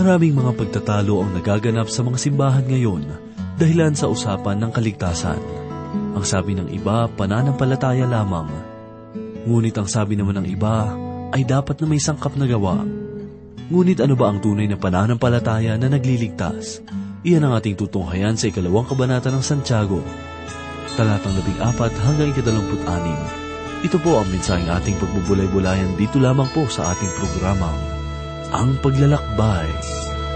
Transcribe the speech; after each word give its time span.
Maraming 0.00 0.32
mga 0.32 0.56
pagtatalo 0.56 1.20
ang 1.20 1.36
nagaganap 1.36 1.92
sa 1.92 2.00
mga 2.00 2.16
simbahan 2.16 2.64
ngayon 2.64 3.04
dahilan 3.60 3.92
sa 3.92 4.08
usapan 4.08 4.56
ng 4.56 4.72
kaligtasan. 4.72 5.36
Ang 6.16 6.24
sabi 6.24 6.56
ng 6.56 6.72
iba, 6.72 7.04
pananampalataya 7.04 8.08
lamang. 8.08 8.48
Ngunit 9.44 9.76
ang 9.76 9.84
sabi 9.84 10.16
naman 10.16 10.40
ng 10.40 10.48
iba 10.48 10.96
ay 11.36 11.44
dapat 11.44 11.84
na 11.84 11.86
may 11.92 12.00
sangkap 12.00 12.32
na 12.40 12.48
gawa. 12.48 12.80
Ngunit 13.68 14.00
ano 14.00 14.16
ba 14.16 14.32
ang 14.32 14.40
tunay 14.40 14.72
na 14.72 14.80
pananampalataya 14.80 15.76
na 15.76 15.92
nagliligtas? 15.92 16.80
Iyan 17.20 17.44
ang 17.44 17.60
ating 17.60 17.76
tutunghayan 17.76 18.40
sa 18.40 18.48
ikalawang 18.48 18.88
kabanata 18.88 19.28
ng 19.28 19.44
Santiago. 19.44 20.00
Talatang 20.96 21.36
labing 21.36 21.60
apat 21.60 21.92
hanggang 22.08 22.32
ikadalamput 22.32 22.88
anim. 22.88 23.20
Ito 23.84 24.00
po 24.00 24.16
ang 24.16 24.32
mensaheng 24.32 24.72
ating 24.80 24.96
pagbubulay-bulayan 24.96 25.92
dito 26.00 26.16
lamang 26.16 26.48
po 26.56 26.64
sa 26.72 26.88
ating 26.88 27.12
programang 27.20 27.99
Ang 28.50 28.74
Paglalakbay. 28.82 29.70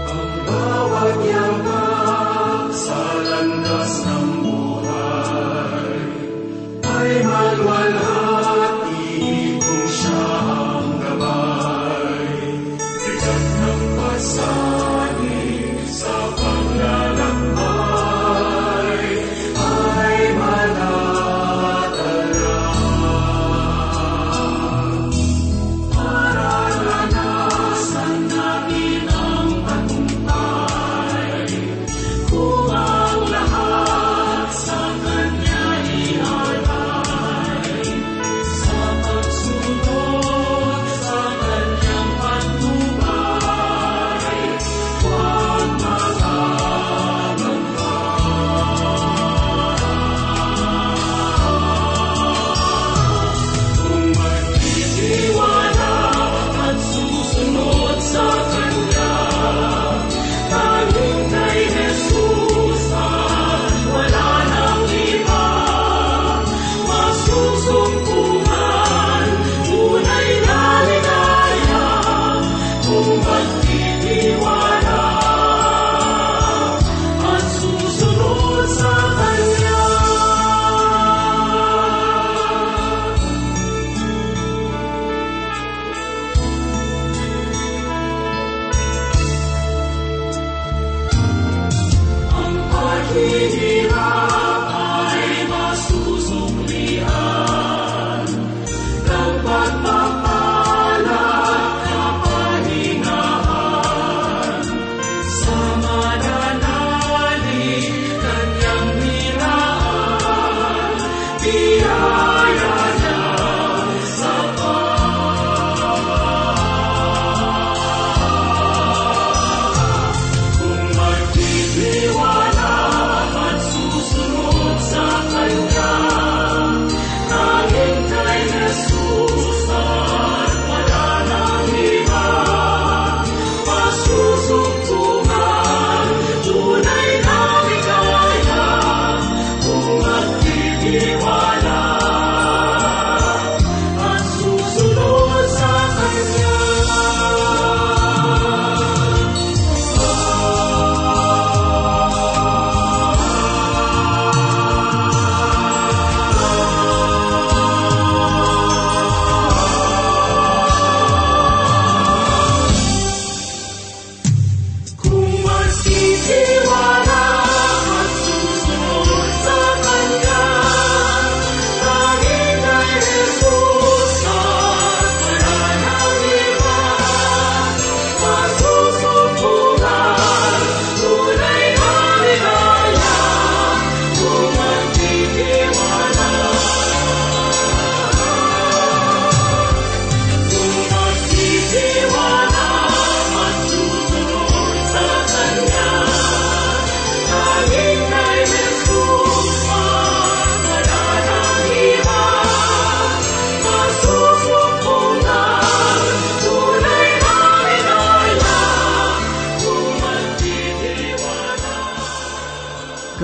Ang 0.07 0.31
bawat 0.47 1.19
yaman 1.19 2.71
sa 2.71 2.99
landas 3.27 3.91
ng 4.07 4.27
buhay 4.39 5.91
ay 6.79 7.11
malwalhati 7.27 8.14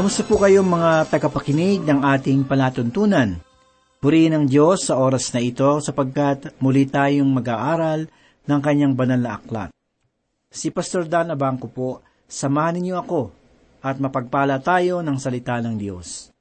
Kamusta 0.02 0.26
po 0.26 0.42
kayo 0.42 0.66
mga 0.66 1.14
tagapakinig 1.14 1.86
ng 1.86 2.02
ating 2.02 2.50
palatuntunan? 2.50 3.38
Purihin 4.02 4.34
ang 4.34 4.50
Diyos 4.50 4.90
sa 4.90 4.98
oras 4.98 5.30
na 5.30 5.46
ito 5.46 5.78
sapagkat 5.78 6.58
muli 6.58 6.90
tayong 6.90 7.30
mag-aaral 7.30 8.10
ng 8.50 8.60
kanyang 8.66 8.98
banal 8.98 9.22
na 9.22 9.38
aklat. 9.38 9.70
Si 10.50 10.74
Pastor 10.74 11.06
Dan 11.06 11.30
Abangco 11.30 11.70
po, 11.70 12.02
samahan 12.26 12.82
ninyo 12.82 12.98
ako 12.98 13.22
at 13.86 14.02
mapagpala 14.02 14.58
tayo 14.66 15.06
ng 15.06 15.22
salita 15.22 15.62
ng 15.62 15.78
Diyos. 15.78 16.34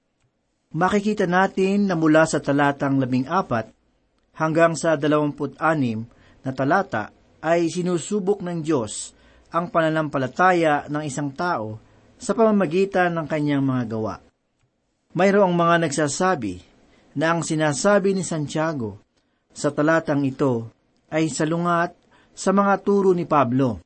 Makikita 0.73 1.29
natin 1.29 1.85
na 1.85 2.01
mula 2.01 2.25
sa 2.25 2.41
talatang 2.41 2.97
labing 2.97 3.29
apat 3.29 3.69
hanggang 4.41 4.73
sa 4.73 4.97
dalawamput 4.97 5.61
anim 5.61 6.09
na 6.41 6.57
talata 6.57 7.13
ay 7.45 7.69
sinusubok 7.69 8.41
ng 8.41 8.65
Diyos 8.65 9.13
ang 9.53 9.69
pananampalataya 9.69 10.89
ng 10.89 11.05
isang 11.05 11.29
tao 11.37 11.90
sa 12.21 12.37
pamamagitan 12.37 13.17
ng 13.17 13.25
kanyang 13.25 13.65
mga 13.65 13.85
gawa. 13.97 14.21
Mayroong 15.17 15.57
mga 15.57 15.89
nagsasabi 15.89 16.61
na 17.17 17.33
ang 17.35 17.41
sinasabi 17.41 18.13
ni 18.13 18.23
Santiago 18.23 19.01
sa 19.51 19.73
talatang 19.73 20.23
ito 20.29 20.69
ay 21.09 21.33
salungat 21.33 21.97
sa 22.37 22.55
mga 22.55 22.79
turo 22.85 23.17
ni 23.17 23.27
Pablo. 23.27 23.83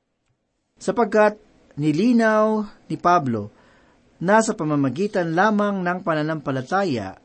Sapagkat 0.76 1.38
nilinaw 1.78 2.66
ni 2.90 2.98
Pablo 2.98 3.48
na 4.20 4.42
sa 4.44 4.52
pamamagitan 4.52 5.32
lamang 5.32 5.80
ng 5.80 5.98
pananampalataya, 6.04 7.16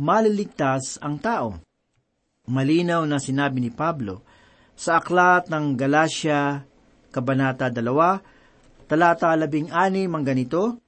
maliligtas 0.00 0.98
ang 0.98 1.20
tao. 1.20 1.60
Malinaw 2.50 3.06
na 3.06 3.22
sinabi 3.22 3.62
ni 3.62 3.70
Pablo 3.70 4.20
sa 4.74 4.98
aklat 4.98 5.48
ng 5.48 5.78
Galacia, 5.78 6.66
Kabanata 7.14 7.70
2, 7.70 8.33
talata 8.94 9.34
labing 9.34 9.74
anim 9.74 10.06
ang 10.14 10.22
ganito, 10.22 10.78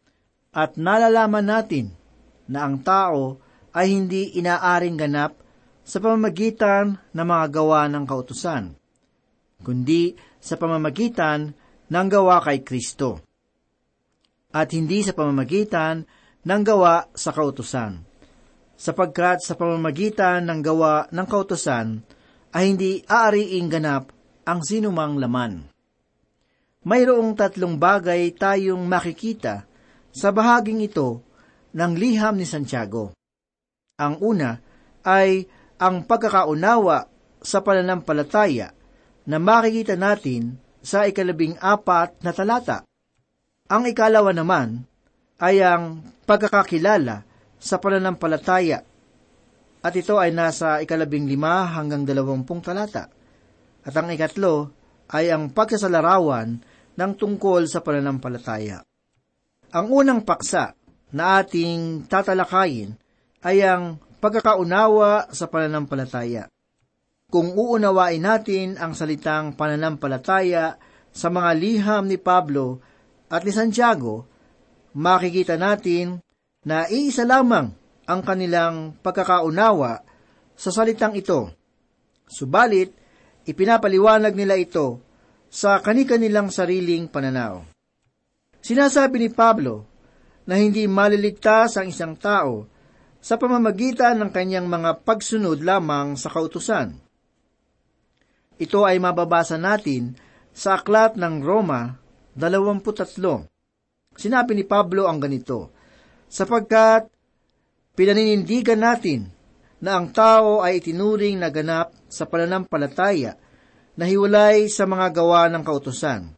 At 0.56 0.78
nalalaman 0.80 1.44
natin 1.44 1.92
na 2.48 2.64
ang 2.64 2.80
tao 2.80 3.36
ay 3.76 3.92
hindi 3.92 4.40
inaaring 4.40 4.96
ganap 4.96 5.36
sa 5.84 6.00
pamamagitan 6.00 6.96
ng 7.12 7.26
mga 7.28 7.46
gawa 7.52 7.84
ng 7.92 8.08
kautusan, 8.08 8.72
kundi 9.60 10.16
sa 10.40 10.56
pamamagitan 10.56 11.52
ng 11.92 12.06
gawa 12.08 12.40
kay 12.40 12.64
Kristo. 12.64 13.20
At 14.56 14.72
hindi 14.72 15.04
sa 15.04 15.12
pamamagitan 15.12 16.08
ng 16.40 16.62
gawa 16.64 17.12
sa 17.12 17.36
kautusan. 17.36 18.00
Sapagkat 18.80 19.44
sa 19.44 19.60
pamamagitan 19.60 20.48
ng 20.48 20.64
gawa 20.64 21.04
ng 21.12 21.26
kautusan 21.28 22.00
ay 22.56 22.72
hindi 22.72 23.04
aariing 23.04 23.68
ganap 23.68 24.08
ang 24.48 24.64
sinumang 24.64 25.20
laman. 25.20 25.75
Mayroong 26.86 27.34
tatlong 27.34 27.74
bagay 27.74 28.30
tayong 28.38 28.86
makikita 28.86 29.66
sa 30.14 30.30
bahaging 30.30 30.86
ito 30.86 31.18
ng 31.74 31.92
liham 31.98 32.38
ni 32.38 32.46
Santiago. 32.46 33.10
Ang 33.98 34.22
una 34.22 34.62
ay 35.02 35.50
ang 35.82 36.06
pagkakaunawa 36.06 37.10
sa 37.42 37.58
pananampalataya 37.66 38.70
na 39.26 39.36
makikita 39.42 39.98
natin 39.98 40.62
sa 40.78 41.10
ikalabing 41.10 41.58
apat 41.58 42.22
na 42.22 42.30
talata. 42.30 42.86
Ang 43.66 43.90
ikalawa 43.90 44.30
naman 44.30 44.86
ay 45.42 45.66
ang 45.66 46.06
pagkakakilala 46.22 47.26
sa 47.58 47.82
pananampalataya 47.82 48.86
at 49.82 49.94
ito 49.94 50.22
ay 50.22 50.30
nasa 50.30 50.78
ikalabing 50.86 51.26
lima 51.26 51.66
hanggang 51.66 52.06
dalawampung 52.06 52.62
talata. 52.62 53.10
At 53.82 53.94
ang 53.98 54.06
ikatlo 54.14 54.70
ay 55.10 55.34
ang 55.34 55.50
pagkasalarawan 55.50 56.75
ng 56.96 57.12
tungkol 57.14 57.68
sa 57.68 57.84
pananampalataya. 57.84 58.80
Ang 59.76 59.86
unang 59.92 60.20
paksa 60.24 60.72
na 61.12 61.40
ating 61.40 62.08
tatalakayin 62.08 62.96
ay 63.44 63.62
ang 63.62 64.00
pagkakaunawa 64.18 65.30
sa 65.30 65.46
pananampalataya. 65.46 66.48
Kung 67.30 67.54
uunawain 67.54 68.22
natin 68.22 68.78
ang 68.80 68.96
salitang 68.96 69.54
pananampalataya 69.54 70.78
sa 71.10 71.28
mga 71.28 71.50
liham 71.58 72.04
ni 72.06 72.16
Pablo 72.16 72.80
at 73.30 73.42
ni 73.42 73.52
Santiago, 73.52 74.26
makikita 74.96 75.58
natin 75.58 76.22
na 76.66 76.86
iisa 76.90 77.22
lamang 77.22 77.70
ang 78.06 78.20
kanilang 78.22 78.94
pagkakaunawa 79.02 80.02
sa 80.54 80.70
salitang 80.70 81.14
ito. 81.18 81.50
Subalit, 82.26 82.94
ipinapaliwanag 83.46 84.34
nila 84.34 84.58
ito 84.58 85.05
sa 85.50 85.78
kani-kanilang 85.80 86.50
sariling 86.50 87.06
pananaw. 87.08 87.64
Sinasabi 88.60 89.22
ni 89.22 89.30
Pablo 89.30 89.86
na 90.46 90.58
hindi 90.58 90.86
maliligtas 90.86 91.78
ang 91.78 91.90
isang 91.90 92.14
tao 92.18 92.66
sa 93.22 93.34
pamamagitan 93.34 94.18
ng 94.22 94.30
kanyang 94.30 94.70
mga 94.70 95.02
pagsunod 95.02 95.58
lamang 95.62 96.14
sa 96.14 96.30
kautusan. 96.30 96.94
Ito 98.56 98.86
ay 98.86 99.02
mababasa 99.02 99.58
natin 99.58 100.16
sa 100.54 100.80
aklat 100.80 101.18
ng 101.18 101.42
Roma 101.42 101.98
23. 102.38 104.16
Sinabi 104.16 104.52
ni 104.56 104.64
Pablo 104.64 105.04
ang 105.04 105.20
ganito, 105.20 105.74
sapagkat 106.30 107.10
pinaninindigan 107.92 108.80
natin 108.80 109.28
na 109.82 110.00
ang 110.00 110.08
tao 110.08 110.64
ay 110.64 110.80
itinuring 110.80 111.36
na 111.36 111.52
ganap 111.52 111.92
sa 112.08 112.24
pananampalataya 112.24 113.36
na 113.96 114.04
hiwalay 114.04 114.68
sa 114.68 114.84
mga 114.84 115.10
gawa 115.16 115.48
ng 115.48 115.64
kautusan. 115.64 116.36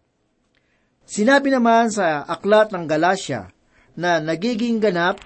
Sinabi 1.02 1.50
naman 1.50 1.90
sa 1.90 2.22
aklat 2.22 2.70
ng 2.70 2.87
Galasya 2.87 3.50
na 3.99 4.22
nagiging 4.22 4.78
ganap 4.78 5.19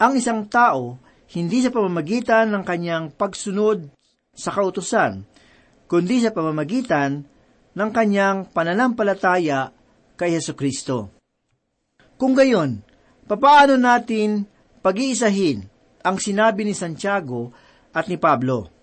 ang 0.00 0.16
isang 0.16 0.48
tao 0.48 0.96
hindi 1.30 1.60
sa 1.62 1.70
pamamagitan 1.70 2.50
ng 2.50 2.64
kanyang 2.64 3.12
pagsunod 3.14 3.86
sa 4.34 4.50
kautusan, 4.50 5.22
kundi 5.86 6.24
sa 6.24 6.32
pamamagitan 6.32 7.22
ng 7.76 7.90
kanyang 7.92 8.48
pananampalataya 8.50 9.70
kay 10.16 10.34
Heso 10.34 10.56
Kristo. 10.56 11.12
Kung 12.18 12.34
gayon, 12.34 12.82
papaano 13.28 13.78
natin 13.78 14.48
pag-iisahin 14.80 15.68
ang 16.00 16.16
sinabi 16.16 16.64
ni 16.64 16.74
Santiago 16.74 17.52
at 17.92 18.08
ni 18.08 18.16
Pablo? 18.16 18.79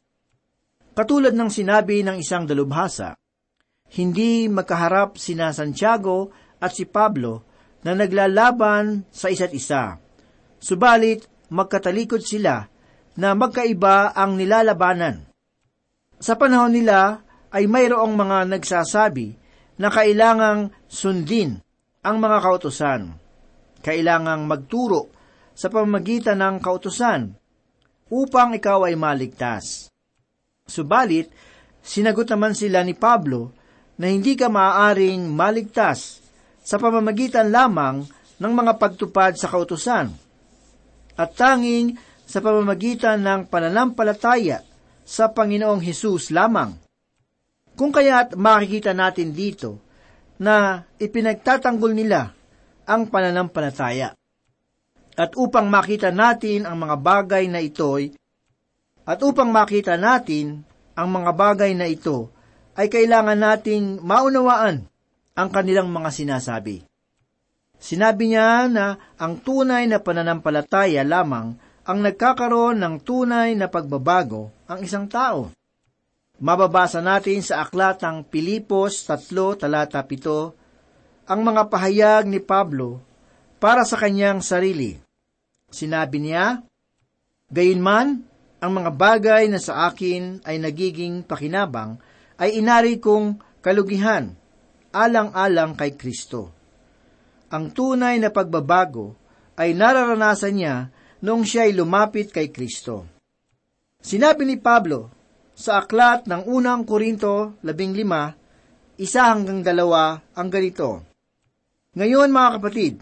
Katulad 0.97 1.37
ng 1.37 1.53
sinabi 1.53 2.01
ng 2.01 2.17
isang 2.17 2.49
dalubhasa, 2.49 3.13
hindi 3.93 4.49
magkaharap 4.49 5.21
sina 5.21 5.53
Santiago 5.53 6.33
at 6.57 6.73
si 6.73 6.89
Pablo 6.89 7.45
na 7.85 7.93
naglalaban 7.93 9.05
sa 9.13 9.29
isa't 9.29 9.53
isa. 9.53 10.01
Subalit, 10.57 11.29
magkatalikod 11.53 12.25
sila 12.25 12.65
na 13.13 13.37
magkaiba 13.37 14.17
ang 14.17 14.41
nilalabanan. 14.41 15.29
Sa 16.17 16.33
panahon 16.33 16.73
nila 16.73 17.21
ay 17.53 17.69
mayroong 17.69 18.17
mga 18.17 18.57
nagsasabi 18.57 19.37
na 19.77 19.93
kailangang 19.93 20.73
sundin 20.89 21.61
ang 22.01 22.17
mga 22.17 22.41
kautusan. 22.41 23.13
Kailangang 23.85 24.49
magturo 24.49 25.13
sa 25.53 25.69
pamamagitan 25.69 26.41
ng 26.41 26.57
kautusan 26.57 27.37
upang 28.09 28.57
ikaw 28.57 28.89
ay 28.89 28.97
maligtas. 28.97 29.93
Subalit, 30.67 31.31
sinagot 31.79 32.27
naman 32.27 32.51
sila 32.51 32.83
ni 32.83 32.91
Pablo 32.91 33.55
na 33.95 34.11
hindi 34.11 34.35
ka 34.35 34.51
maaaring 34.51 35.31
maligtas 35.31 36.19
sa 36.61 36.75
pamamagitan 36.75 37.47
lamang 37.47 38.03
ng 38.37 38.53
mga 38.53 38.75
pagtupad 38.75 39.33
sa 39.39 39.47
kautusan 39.47 40.11
at 41.17 41.29
tanging 41.33 41.97
sa 42.27 42.43
pamamagitan 42.43 43.23
ng 43.23 43.47
pananampalataya 43.47 44.61
sa 45.07 45.31
Panginoong 45.31 45.79
Hesus 45.79 46.35
lamang. 46.35 46.75
Kung 47.79 47.95
kaya't 47.95 48.35
makikita 48.35 48.91
natin 48.91 49.31
dito 49.31 49.79
na 50.43 50.83
ipinagtatanggol 50.99 51.95
nila 51.95 52.35
ang 52.83 53.07
pananampalataya. 53.07 54.11
At 55.17 55.33
upang 55.33 55.71
makita 55.71 56.13
natin 56.13 56.67
ang 56.67 56.77
mga 56.77 56.95
bagay 56.99 57.49
na 57.49 57.63
ito'y 57.63 58.13
at 59.07 59.23
upang 59.23 59.49
makita 59.49 59.95
natin 59.95 60.66
ang 60.97 61.13
mga 61.13 61.31
bagay 61.37 61.77
na 61.77 61.85
ito, 61.85 62.33
ay 62.73 62.89
kailangan 62.89 63.37
nating 63.37 64.01
maunawaan 64.01 64.89
ang 65.37 65.49
kanilang 65.53 65.93
mga 65.93 66.09
sinasabi. 66.09 66.81
Sinabi 67.77 68.33
niya 68.33 68.65
na 68.65 68.97
ang 69.21 69.37
tunay 69.37 69.85
na 69.85 70.01
pananampalataya 70.01 71.05
lamang 71.05 71.53
ang 71.85 71.99
nagkakaroon 72.01 72.81
ng 72.81 72.95
tunay 73.05 73.53
na 73.53 73.69
pagbabago 73.69 74.49
ang 74.65 74.81
isang 74.81 75.05
tao. 75.05 75.53
Mababasa 76.37 77.01
natin 77.01 77.41
sa 77.41 77.65
aklat 77.65 78.01
ng 78.01 78.25
Pilipos 78.25 79.05
3 79.05 79.61
talata 79.61 80.01
7 80.01 81.29
ang 81.29 81.41
mga 81.41 81.69
pahayag 81.69 82.25
ni 82.29 82.41
Pablo 82.41 83.01
para 83.57 83.85
sa 83.85 83.97
kanyang 83.97 84.41
sarili. 84.41 84.97
Sinabi 85.69 86.17
niya, 86.21 86.61
Gayunman, 87.49 88.21
ang 88.57 88.71
mga 88.73 88.91
bagay 88.97 89.43
na 89.53 89.61
sa 89.61 89.89
akin 89.89 90.41
ay 90.41 90.57
nagiging 90.57 91.21
pakinabang 91.21 92.01
ay 92.41 92.57
inari 92.57 92.97
kong 92.97 93.37
kalugihan, 93.61 94.33
alang-alang 94.93 95.77
kay 95.77 95.93
Kristo. 95.93 96.53
Ang 97.53 97.73
tunay 97.73 98.17
na 98.17 98.33
pagbabago 98.33 99.13
ay 99.57 99.77
nararanasan 99.77 100.53
niya 100.57 100.75
noong 101.21 101.45
siya 101.45 101.69
ay 101.69 101.73
lumapit 101.77 102.33
kay 102.33 102.49
Kristo. 102.49 103.05
Sinabi 104.01 104.45
ni 104.45 104.57
Pablo 104.57 105.13
sa 105.57 105.81
aklat 105.81 106.29
ng 106.29 106.45
unang 106.45 106.85
Korinto 106.85 107.57
15, 107.65 109.01
isa 109.01 109.21
hanggang 109.33 109.61
dalawa 109.65 110.17
ang 110.37 110.49
ganito. 110.49 111.01
Ngayon 111.97 112.29
mga 112.29 112.49
kapatid, 112.61 112.93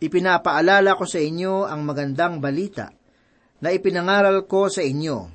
ipinapaalala 0.00 0.96
ko 0.96 1.04
sa 1.04 1.20
inyo 1.20 1.68
ang 1.68 1.84
magandang 1.84 2.40
balita– 2.40 2.92
na 3.62 3.70
ipinangaral 3.70 4.46
ko 4.48 4.66
sa 4.66 4.82
inyo. 4.82 5.30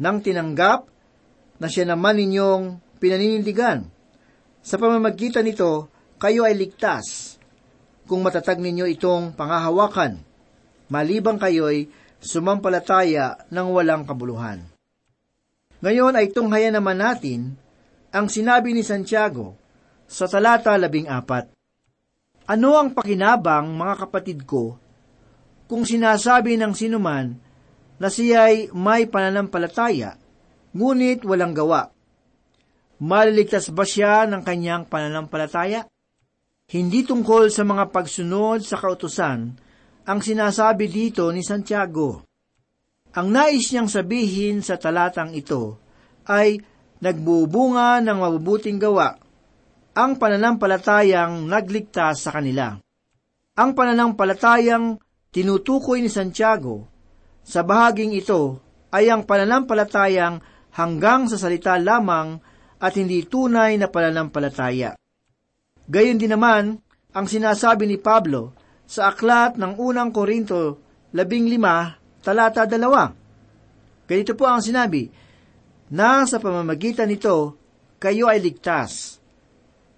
Nang 0.00 0.24
tinanggap 0.24 0.88
na 1.60 1.66
siya 1.68 1.84
naman 1.84 2.16
ninyong 2.16 2.80
pinaninindigan. 2.96 3.84
Sa 4.60 4.76
pamamagitan 4.80 5.44
nito, 5.44 5.88
kayo 6.20 6.44
ay 6.44 6.56
ligtas. 6.56 7.36
Kung 8.08 8.24
matatag 8.24 8.60
ninyo 8.60 8.88
itong 8.96 9.36
pangahawakan, 9.36 10.20
malibang 10.88 11.40
kayo'y 11.40 11.88
sumampalataya 12.20 13.48
ng 13.48 13.66
walang 13.72 14.04
kabuluhan. 14.04 14.60
Ngayon 15.80 16.12
ay 16.12 16.28
tunghaya 16.28 16.68
naman 16.68 17.00
natin 17.00 17.56
ang 18.12 18.28
sinabi 18.28 18.76
ni 18.76 18.84
Santiago 18.84 19.56
sa 20.04 20.28
talata 20.28 20.76
labing 20.76 21.08
apat. 21.08 21.48
Ano 22.50 22.76
ang 22.76 22.92
pakinabang, 22.92 23.70
mga 23.72 23.94
kapatid 24.04 24.42
ko, 24.44 24.76
kung 25.70 25.86
sinasabi 25.86 26.58
ng 26.58 26.74
sinuman 26.74 27.30
na 28.02 28.10
siya'y 28.10 28.74
may 28.74 29.06
pananampalataya, 29.06 30.18
ngunit 30.74 31.22
walang 31.22 31.54
gawa. 31.54 31.94
Maliligtas 32.98 33.70
ba 33.70 33.86
siya 33.86 34.26
ng 34.26 34.42
kanyang 34.42 34.90
pananampalataya? 34.90 35.86
Hindi 36.74 37.06
tungkol 37.06 37.54
sa 37.54 37.62
mga 37.62 37.86
pagsunod 37.94 38.66
sa 38.66 38.82
kautusan 38.82 39.38
ang 40.10 40.18
sinasabi 40.18 40.90
dito 40.90 41.30
ni 41.30 41.46
Santiago. 41.46 42.26
Ang 43.14 43.30
nais 43.30 43.70
niyang 43.70 43.86
sabihin 43.86 44.66
sa 44.66 44.74
talatang 44.74 45.30
ito 45.38 45.78
ay 46.26 46.58
nagbubunga 46.98 48.02
ng 48.02 48.18
mabubuting 48.18 48.82
gawa 48.82 49.14
ang 49.94 50.18
pananampalatayang 50.18 51.46
nagligtas 51.46 52.26
sa 52.26 52.34
kanila. 52.34 52.74
Ang 53.54 53.70
pananampalatayang 53.74 54.98
tinutukoy 55.30 56.02
ni 56.02 56.10
Santiago 56.10 56.90
sa 57.42 57.62
bahaging 57.66 58.14
ito 58.14 58.62
ay 58.90 59.10
ang 59.10 59.26
pananampalatayang 59.26 60.42
hanggang 60.74 61.30
sa 61.30 61.38
salita 61.38 61.78
lamang 61.78 62.38
at 62.78 62.92
hindi 62.98 63.26
tunay 63.26 63.78
na 63.78 63.86
pananampalataya. 63.90 64.98
Gayon 65.90 66.18
din 66.18 66.30
naman 66.34 66.78
ang 67.10 67.26
sinasabi 67.26 67.86
ni 67.86 67.98
Pablo 67.98 68.54
sa 68.86 69.10
aklat 69.10 69.58
ng 69.58 69.78
unang 69.78 70.10
Korinto, 70.10 70.78
labing 71.14 71.46
lima, 71.46 71.94
talata 72.22 72.66
dalawa. 72.66 73.10
Ganito 74.06 74.34
po 74.34 74.46
ang 74.50 74.62
sinabi, 74.62 75.06
na 75.90 76.22
sa 76.26 76.38
pamamagitan 76.38 77.10
nito, 77.10 77.58
kayo 77.98 78.30
ay 78.30 78.38
ligtas. 78.42 79.18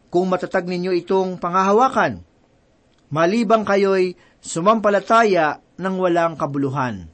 Kung 0.08 0.28
matatag 0.28 0.68
ninyo 0.68 0.92
itong 1.04 1.36
pangahawakan, 1.40 2.20
malibang 3.12 3.62
kayo'y 3.68 4.16
sumampalataya 4.40 5.60
ng 5.76 5.94
walang 6.00 6.34
kabuluhan. 6.40 7.12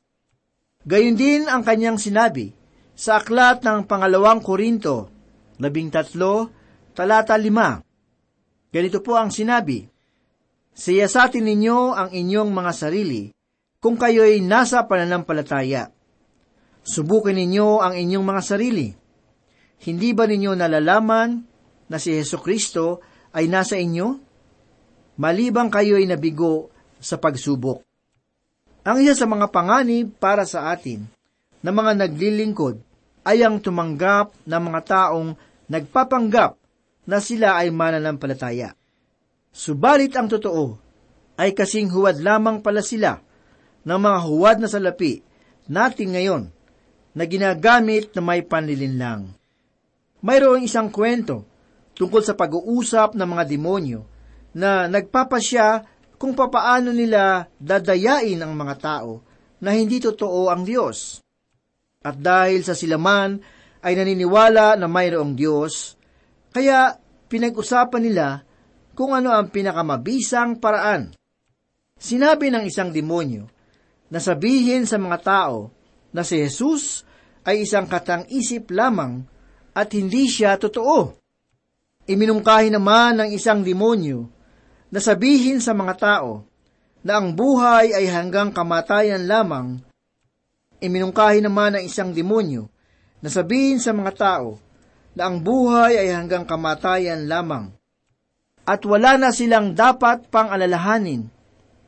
Gayon 0.86 1.18
din 1.18 1.50
ang 1.50 1.66
kanyang 1.66 1.98
sinabi 1.98 2.54
sa 2.94 3.20
aklat 3.20 3.60
ng 3.66 3.84
pangalawang 3.84 4.40
Korinto, 4.40 5.10
labing 5.58 5.90
tatlo, 5.90 6.54
talata 6.94 7.34
lima. 7.34 7.82
Ganito 8.70 9.02
po 9.02 9.18
ang 9.18 9.34
sinabi, 9.34 9.84
Siyasatin 10.78 11.42
ninyo 11.42 11.90
ang 11.90 12.14
inyong 12.14 12.54
mga 12.54 12.70
sarili 12.70 13.34
kung 13.82 13.98
kayo'y 13.98 14.38
nasa 14.46 14.86
pananampalataya. 14.86 15.90
Subukin 16.86 17.34
ninyo 17.34 17.82
ang 17.82 17.98
inyong 17.98 18.22
mga 18.22 18.42
sarili. 18.46 18.94
Hindi 19.82 20.14
ba 20.14 20.30
ninyo 20.30 20.54
nalalaman 20.54 21.30
na 21.90 21.98
si 21.98 22.14
Yesu 22.14 22.38
Kristo 22.38 23.02
ay 23.34 23.50
nasa 23.50 23.74
inyo? 23.74 24.27
Malibang 25.18 25.66
kayo'y 25.66 26.06
nabigo 26.06 26.70
sa 27.02 27.18
pagsubok. 27.18 27.82
Ang 28.86 29.02
isa 29.02 29.18
sa 29.18 29.26
mga 29.26 29.50
panganib 29.50 30.14
para 30.14 30.46
sa 30.46 30.70
atin 30.70 31.02
na 31.58 31.74
mga 31.74 32.06
naglilingkod 32.06 32.78
ay 33.26 33.42
ang 33.42 33.58
tumanggap 33.58 34.30
ng 34.46 34.62
mga 34.62 34.80
taong 34.86 35.34
nagpapanggap 35.66 36.54
na 37.02 37.18
sila 37.18 37.58
ay 37.58 37.74
mananampalataya. 37.74 38.78
Subalit 39.50 40.14
ang 40.14 40.30
totoo 40.30 40.78
ay 41.34 41.50
kasing 41.50 41.90
huwad 41.90 42.22
lamang 42.22 42.62
pala 42.62 42.78
sila 42.78 43.18
ng 43.82 43.98
mga 43.98 44.18
huwad 44.22 44.56
na 44.62 44.70
salapi 44.70 45.18
natin 45.66 46.14
ngayon 46.14 46.42
na 47.10 47.26
ginagamit 47.26 48.14
na 48.14 48.22
may 48.22 48.46
panlilinlang. 48.46 49.34
Mayroong 50.22 50.62
isang 50.62 50.94
kwento 50.94 51.42
tungkol 51.98 52.22
sa 52.22 52.38
pag-uusap 52.38 53.18
ng 53.18 53.26
mga 53.26 53.44
demonyo 53.50 54.00
na 54.58 54.90
nagpapasya 54.90 55.86
kung 56.18 56.34
papaano 56.34 56.90
nila 56.90 57.46
dadayain 57.62 58.42
ang 58.42 58.58
mga 58.58 58.74
tao 58.82 59.22
na 59.62 59.70
hindi 59.70 60.02
totoo 60.02 60.50
ang 60.50 60.66
Diyos. 60.66 61.22
At 62.02 62.18
dahil 62.18 62.66
sa 62.66 62.74
silaman 62.74 63.38
ay 63.86 63.94
naniniwala 63.94 64.74
na 64.74 64.90
mayroong 64.90 65.38
Diyos, 65.38 65.94
kaya 66.50 66.98
pinag-usapan 67.30 68.02
nila 68.02 68.42
kung 68.98 69.14
ano 69.14 69.30
ang 69.30 69.54
pinakamabisang 69.54 70.58
paraan. 70.58 71.14
Sinabi 71.94 72.50
ng 72.50 72.66
isang 72.66 72.90
demonyo 72.90 73.46
na 74.10 74.18
sabihin 74.18 74.90
sa 74.90 74.98
mga 74.98 75.18
tao 75.22 75.70
na 76.10 76.26
si 76.26 76.38
Jesus 76.38 77.06
ay 77.46 77.62
isang 77.62 77.86
katang-isip 77.86 78.74
lamang 78.74 79.22
at 79.70 79.94
hindi 79.94 80.26
siya 80.26 80.58
totoo. 80.58 81.14
Iminungkahi 82.10 82.74
naman 82.74 83.22
ng 83.22 83.30
isang 83.34 83.62
demonyo 83.62 84.37
na 84.88 85.00
sabihin 85.00 85.60
sa 85.60 85.76
mga 85.76 85.94
tao 86.00 86.44
na 87.04 87.20
ang 87.20 87.32
buhay 87.32 87.92
ay 87.94 88.08
hanggang 88.08 88.50
kamatayan 88.50 89.28
lamang. 89.28 89.80
Iminungkahi 90.78 91.42
naman 91.42 91.78
ng 91.78 91.84
isang 91.84 92.14
demonyo 92.14 92.70
na 93.20 93.28
sabihin 93.28 93.82
sa 93.82 93.90
mga 93.92 94.12
tao 94.14 94.58
na 95.12 95.26
ang 95.26 95.42
buhay 95.42 95.98
ay 95.98 96.14
hanggang 96.14 96.46
kamatayan 96.46 97.26
lamang 97.26 97.74
at 98.68 98.84
wala 98.84 99.16
na 99.16 99.32
silang 99.32 99.72
dapat 99.72 100.28
pang 100.28 100.52
alalahanin 100.52 101.24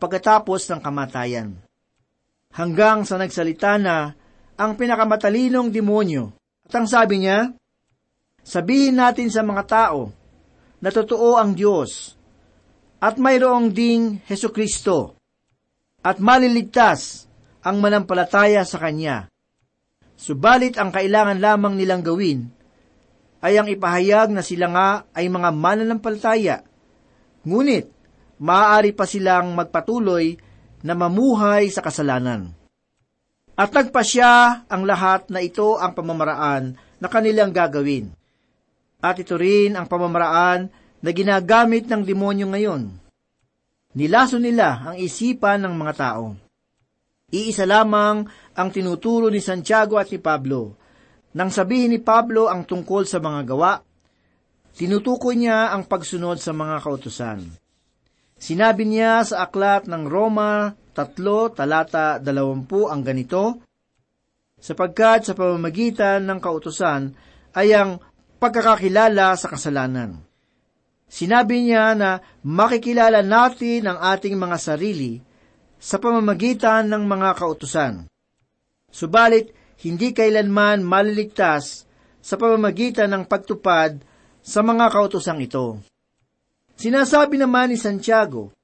pagkatapos 0.00 0.64
ng 0.72 0.80
kamatayan. 0.80 1.52
Hanggang 2.56 3.04
sa 3.04 3.20
nagsalita 3.20 3.76
na 3.76 4.16
ang 4.56 4.74
pinakamatalinong 4.80 5.68
demonyo. 5.68 6.32
At 6.66 6.80
ang 6.80 6.88
sabi 6.88 7.20
niya, 7.20 7.52
sabihin 8.40 8.96
natin 8.96 9.28
sa 9.28 9.44
mga 9.44 9.62
tao 9.68 10.10
na 10.80 10.88
totoo 10.88 11.36
ang 11.36 11.52
Diyos 11.52 12.16
at 13.00 13.16
mayroong 13.16 13.72
ding 13.72 14.20
Heso 14.28 14.52
Kristo 14.52 15.16
at 16.04 16.20
maliligtas 16.20 17.26
ang 17.64 17.80
manampalataya 17.80 18.64
sa 18.64 18.76
Kanya. 18.80 19.28
Subalit 20.20 20.76
ang 20.76 20.92
kailangan 20.92 21.40
lamang 21.40 21.80
nilang 21.80 22.04
gawin 22.04 22.48
ay 23.40 23.56
ang 23.56 23.72
ipahayag 23.72 24.28
na 24.32 24.44
sila 24.44 24.68
nga 24.68 24.88
ay 25.16 25.32
mga 25.32 25.48
mananampalataya 25.48 26.70
Ngunit, 27.40 27.88
maaari 28.36 28.92
pa 28.92 29.08
silang 29.08 29.56
magpatuloy 29.56 30.36
na 30.84 30.92
mamuhay 30.92 31.72
sa 31.72 31.80
kasalanan. 31.80 32.52
At 33.56 33.72
nagpasya 33.72 34.64
ang 34.68 34.82
lahat 34.84 35.28
na 35.28 35.44
ito 35.44 35.76
ang 35.76 35.92
pamamaraan 35.92 36.76
na 37.00 37.08
kanilang 37.08 37.52
gagawin. 37.52 38.12
At 39.00 39.16
ito 39.20 39.36
rin 39.40 39.76
ang 39.76 39.88
pamamaraan 39.88 40.68
na 41.00 41.10
ginagamit 41.10 41.88
ng 41.88 42.04
demonyo 42.04 42.48
ngayon. 42.52 42.92
Nilaso 43.96 44.38
nila 44.38 44.92
ang 44.92 44.96
isipan 45.00 45.64
ng 45.64 45.74
mga 45.74 45.94
tao. 45.96 46.36
Iisa 47.30 47.66
lamang 47.66 48.26
ang 48.54 48.68
tinuturo 48.70 49.30
ni 49.32 49.42
Santiago 49.42 49.98
at 49.98 50.12
ni 50.12 50.18
Pablo. 50.18 50.78
Nang 51.34 51.50
sabihin 51.50 51.94
ni 51.94 52.00
Pablo 52.02 52.50
ang 52.50 52.66
tungkol 52.66 53.06
sa 53.06 53.22
mga 53.22 53.40
gawa, 53.46 53.72
Tinutukoy 54.76 55.34
niya 55.34 55.74
ang 55.74 55.86
pagsunod 55.86 56.38
sa 56.38 56.54
mga 56.54 56.80
kautusan. 56.80 57.42
Sinabi 58.40 58.88
niya 58.88 59.20
sa 59.26 59.44
aklat 59.44 59.84
ng 59.90 60.08
Roma 60.08 60.72
3 60.96 61.52
talata 61.52 62.16
20 62.22 62.64
ang 62.88 63.02
ganito, 63.04 63.60
sapagkat 64.60 65.28
sa 65.28 65.32
pamamagitan 65.36 66.24
ng 66.24 66.38
kautusan 66.40 67.12
ay 67.56 67.76
ang 67.76 68.00
pagkakakilala 68.40 69.36
sa 69.36 69.52
kasalanan. 69.52 70.16
Sinabi 71.10 71.66
niya 71.66 71.98
na 71.98 72.22
makikilala 72.46 73.26
natin 73.26 73.90
ang 73.90 73.98
ating 73.98 74.38
mga 74.38 74.56
sarili 74.62 75.18
sa 75.74 75.98
pamamagitan 75.98 76.86
ng 76.86 77.02
mga 77.02 77.34
kautusan. 77.34 78.06
Subalit, 78.94 79.50
hindi 79.82 80.14
kailanman 80.14 80.86
maliligtas 80.86 81.82
sa 82.22 82.38
pamamagitan 82.38 83.10
ng 83.10 83.24
pagtupad 83.26 83.98
sa 84.38 84.62
mga 84.62 84.86
kautosang 84.86 85.42
ito. 85.42 85.82
Sinasabi 86.78 87.42
naman 87.42 87.74
ni 87.74 87.76
Santiago 87.76 88.54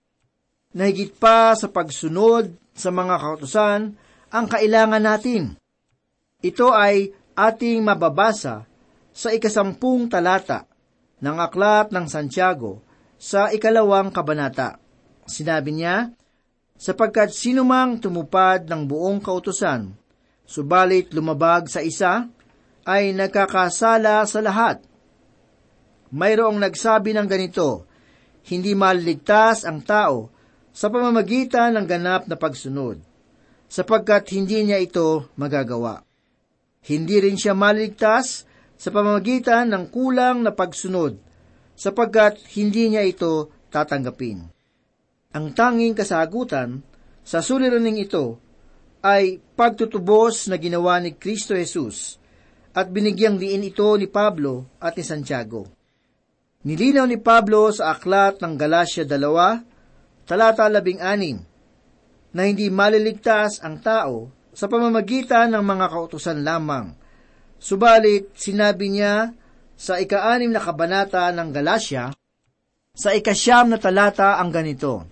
na 0.70 0.86
higit 0.86 1.18
pa 1.18 1.50
sa 1.58 1.66
pagsunod 1.66 2.54
sa 2.70 2.94
mga 2.94 3.16
kautosan 3.18 3.90
ang 4.30 4.46
kailangan 4.46 5.02
natin. 5.02 5.58
Ito 6.46 6.70
ay 6.70 7.10
ating 7.34 7.82
mababasa 7.82 8.62
sa 9.10 9.28
ikasampung 9.34 10.06
talata 10.06 10.75
ng 11.20 11.36
aklat 11.40 11.92
ng 11.92 12.06
Santiago 12.08 12.84
sa 13.16 13.48
ikalawang 13.52 14.12
kabanata. 14.12 14.76
Sinabi 15.24 15.76
niya, 15.76 16.12
sapagkat 16.76 17.32
sinumang 17.32 17.98
tumupad 17.98 18.68
ng 18.68 18.84
buong 18.84 19.18
kautosan, 19.24 19.96
subalit 20.44 21.10
lumabag 21.16 21.72
sa 21.72 21.80
isa, 21.80 22.28
ay 22.86 23.16
nagkakasala 23.16 24.22
sa 24.28 24.38
lahat 24.44 24.84
mayroong 26.16 26.58
nagsabi 26.60 27.14
ng 27.16 27.26
ganito, 27.26 27.86
hindi 28.46 28.78
maliligtas 28.78 29.66
ang 29.66 29.82
tao 29.82 30.30
sa 30.70 30.92
pamamagitan 30.92 31.74
ng 31.74 31.86
ganap 31.88 32.30
na 32.30 32.36
pagsunod, 32.38 33.00
sapagkat 33.66 34.30
hindi 34.36 34.62
niya 34.62 34.78
ito 34.78 35.26
magagawa. 35.34 36.04
Hindi 36.86 37.18
rin 37.18 37.34
siya 37.34 37.56
maliligtas 37.56 38.46
sa 38.76 38.92
pamamagitan 38.92 39.72
ng 39.72 39.88
kulang 39.88 40.44
na 40.44 40.52
pagsunod, 40.52 41.16
sapagkat 41.76 42.40
hindi 42.56 42.92
niya 42.92 43.04
ito 43.04 43.52
tatanggapin. 43.68 44.48
Ang 45.36 45.46
tanging 45.52 45.92
kasagutan 45.92 46.80
sa 47.20 47.44
suliraning 47.44 48.00
ito 48.00 48.40
ay 49.04 49.42
pagtutubos 49.58 50.48
na 50.48 50.56
ginawa 50.56 50.96
ni 51.02 51.12
Kristo 51.12 51.52
Jesus 51.52 52.16
at 52.76 52.88
binigyang 52.88 53.36
diin 53.40 53.64
ito 53.64 53.88
ni 53.96 54.08
Pablo 54.08 54.68
at 54.80 54.96
ni 54.96 55.04
Santiago. 55.04 55.68
Nilinaw 56.66 57.06
ni 57.08 57.20
Pablo 57.20 57.70
sa 57.70 57.94
aklat 57.94 58.42
ng 58.42 58.58
Galatia 58.58 59.06
2, 59.06 60.26
talata 60.26 60.66
16, 60.66 62.34
na 62.34 62.42
hindi 62.42 62.66
maliligtas 62.68 63.62
ang 63.62 63.80
tao 63.80 64.28
sa 64.50 64.66
pamamagitan 64.66 65.54
ng 65.54 65.64
mga 65.64 65.86
kautusan 65.88 66.42
lamang. 66.42 66.92
Subalit, 67.56 68.32
sinabi 68.36 68.92
niya 68.92 69.32
sa 69.76 70.00
ikaanim 70.00 70.52
na 70.52 70.60
kabanata 70.60 71.28
ng 71.32 71.48
Galatia, 71.52 72.12
sa 72.96 73.12
ikasyam 73.12 73.68
na 73.68 73.76
talata 73.76 74.40
ang 74.40 74.48
ganito, 74.48 75.04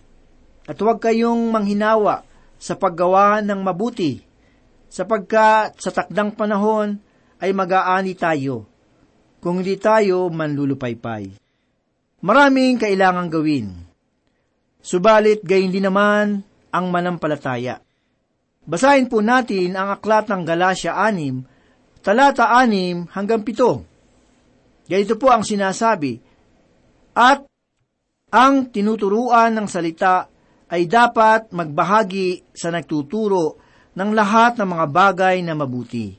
At 0.65 0.81
huwag 0.81 1.05
kayong 1.05 1.53
manghinawa 1.53 2.25
sa 2.57 2.73
paggawa 2.81 3.45
ng 3.45 3.61
mabuti, 3.61 4.25
sapagkat 4.89 5.77
sa 5.77 5.93
takdang 5.93 6.33
panahon 6.33 6.97
ay 7.45 7.53
mag-aani 7.53 8.17
tayo, 8.17 8.65
kung 9.45 9.61
hindi 9.61 9.77
tayo 9.77 10.33
manlulupaypay. 10.33 11.37
Maraming 12.25 12.81
kailangang 12.81 13.29
gawin. 13.29 13.69
Subalit 14.81 15.45
gayon 15.45 15.69
din 15.69 15.85
naman 15.85 16.41
ang 16.73 16.87
manampalataya. 16.89 17.85
Basahin 18.65 19.13
po 19.13 19.21
natin 19.21 19.77
ang 19.77 19.93
aklat 19.93 20.33
ng 20.33 20.41
Galatia 20.49 20.97
6, 20.97 21.54
talata 22.05 22.53
6 22.61 23.17
hanggang 23.17 23.41
7. 23.41 23.81
Ganito 24.85 25.17
po 25.17 25.33
ang 25.33 25.41
sinasabi, 25.41 26.21
At 27.17 27.49
ang 28.29 28.69
tinuturuan 28.69 29.57
ng 29.57 29.65
salita 29.65 30.29
ay 30.69 30.85
dapat 30.85 31.49
magbahagi 31.57 32.53
sa 32.53 32.69
nagtuturo 32.69 33.57
ng 33.97 34.11
lahat 34.13 34.61
ng 34.61 34.69
mga 34.69 34.87
bagay 34.93 35.37
na 35.41 35.57
mabuti. 35.57 36.13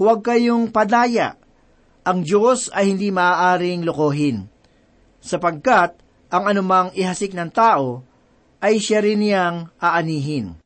Huwag 0.00 0.24
kayong 0.24 0.72
padaya. 0.72 1.36
Ang 2.00 2.24
Diyos 2.24 2.72
ay 2.72 2.96
hindi 2.96 3.12
maaaring 3.12 3.84
lokohin, 3.84 4.48
sapagkat 5.20 6.00
ang 6.32 6.48
anumang 6.48 6.96
ihasik 6.96 7.36
ng 7.36 7.52
tao 7.52 8.00
ay 8.64 8.80
siya 8.80 9.04
rin 9.04 9.20
niyang 9.20 9.68
aanihin. 9.76 10.56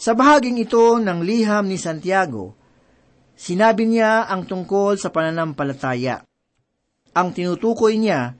Sa 0.00 0.16
bahaging 0.16 0.56
ito 0.56 0.96
ng 0.96 1.20
liham 1.20 1.68
ni 1.68 1.76
Santiago, 1.76 2.57
sinabi 3.38 3.86
niya 3.86 4.26
ang 4.26 4.42
tungkol 4.50 4.98
sa 4.98 5.14
pananampalataya. 5.14 6.26
Ang 7.14 7.28
tinutukoy 7.30 7.94
niya 7.94 8.34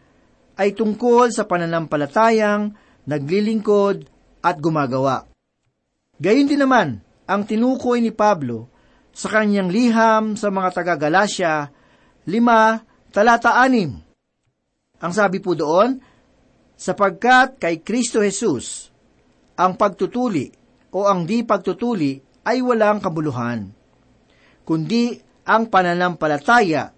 ay 0.59 0.75
tungkol 0.75 1.31
sa 1.31 1.47
pananampalatayang 1.47 2.75
naglilingkod 3.07 4.11
at 4.43 4.59
gumagawa. 4.59 5.31
Gayun 6.19 6.50
din 6.50 6.59
naman 6.59 6.99
ang 7.31 7.47
tinukoy 7.47 8.02
ni 8.02 8.11
Pablo 8.11 8.67
sa 9.14 9.31
kanyang 9.31 9.71
liham 9.71 10.35
sa 10.35 10.50
mga 10.50 10.69
taga-Galasya, 10.75 11.71
lima, 12.26 12.83
talata 13.14 13.55
anim. 13.62 13.95
Ang 14.99 15.12
sabi 15.14 15.38
po 15.38 15.55
doon, 15.55 16.02
sapagkat 16.75 17.62
kay 17.62 17.83
Kristo 17.83 18.19
Jesus, 18.23 18.90
ang 19.55 19.78
pagtutuli 19.78 20.50
o 20.90 21.07
ang 21.07 21.26
di 21.26 21.43
pagtutuli 21.43 22.19
ay 22.47 22.62
walang 22.62 22.99
kabuluhan, 23.02 23.77
kundi 24.68 25.16
ang 25.48 25.72
pananampalataya 25.72 26.92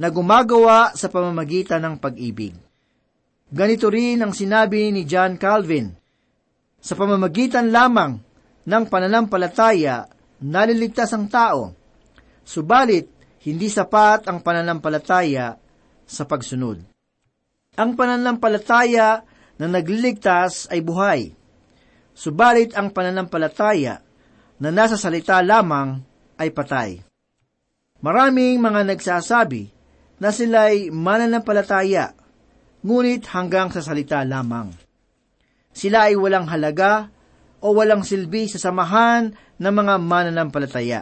na 0.00 0.08
gumagawa 0.08 0.96
sa 0.96 1.12
pamamagitan 1.12 1.84
ng 1.84 2.00
pag-ibig. 2.00 2.56
Ganito 3.52 3.92
rin 3.92 4.24
ang 4.24 4.32
sinabi 4.32 4.88
ni 4.88 5.04
John 5.04 5.36
Calvin, 5.36 5.92
sa 6.80 6.96
pamamagitan 6.96 7.68
lamang 7.68 8.16
ng 8.64 8.84
pananampalataya, 8.88 10.08
naliligtas 10.40 11.12
ang 11.12 11.28
tao. 11.28 11.76
Subalit, 12.40 13.04
hindi 13.44 13.68
sapat 13.68 14.24
ang 14.24 14.40
pananampalataya 14.40 15.60
sa 16.08 16.24
pagsunod. 16.24 16.80
Ang 17.76 17.90
pananampalataya 18.00 19.20
na 19.60 19.66
nagliligtas 19.68 20.72
ay 20.72 20.80
buhay. 20.80 21.36
Subalit 22.16 22.72
ang 22.72 22.88
pananampalataya 22.96 24.00
na 24.56 24.68
nasa 24.72 24.96
salita 24.96 25.36
lamang 25.44 26.00
ay 26.40 26.48
patay. 26.48 27.09
Maraming 28.00 28.60
mga 28.60 28.88
nagsasabi 28.88 29.68
na 30.20 30.32
sila'y 30.32 30.88
mananampalataya, 30.88 32.16
ngunit 32.80 33.28
hanggang 33.32 33.68
sa 33.68 33.84
salita 33.84 34.24
lamang. 34.24 34.72
Sila 35.72 36.08
ay 36.08 36.16
walang 36.16 36.48
halaga 36.48 37.12
o 37.60 37.76
walang 37.76 38.00
silbi 38.00 38.48
sa 38.48 38.56
samahan 38.56 39.32
ng 39.60 39.74
mga 39.76 39.94
mananampalataya. 40.00 41.00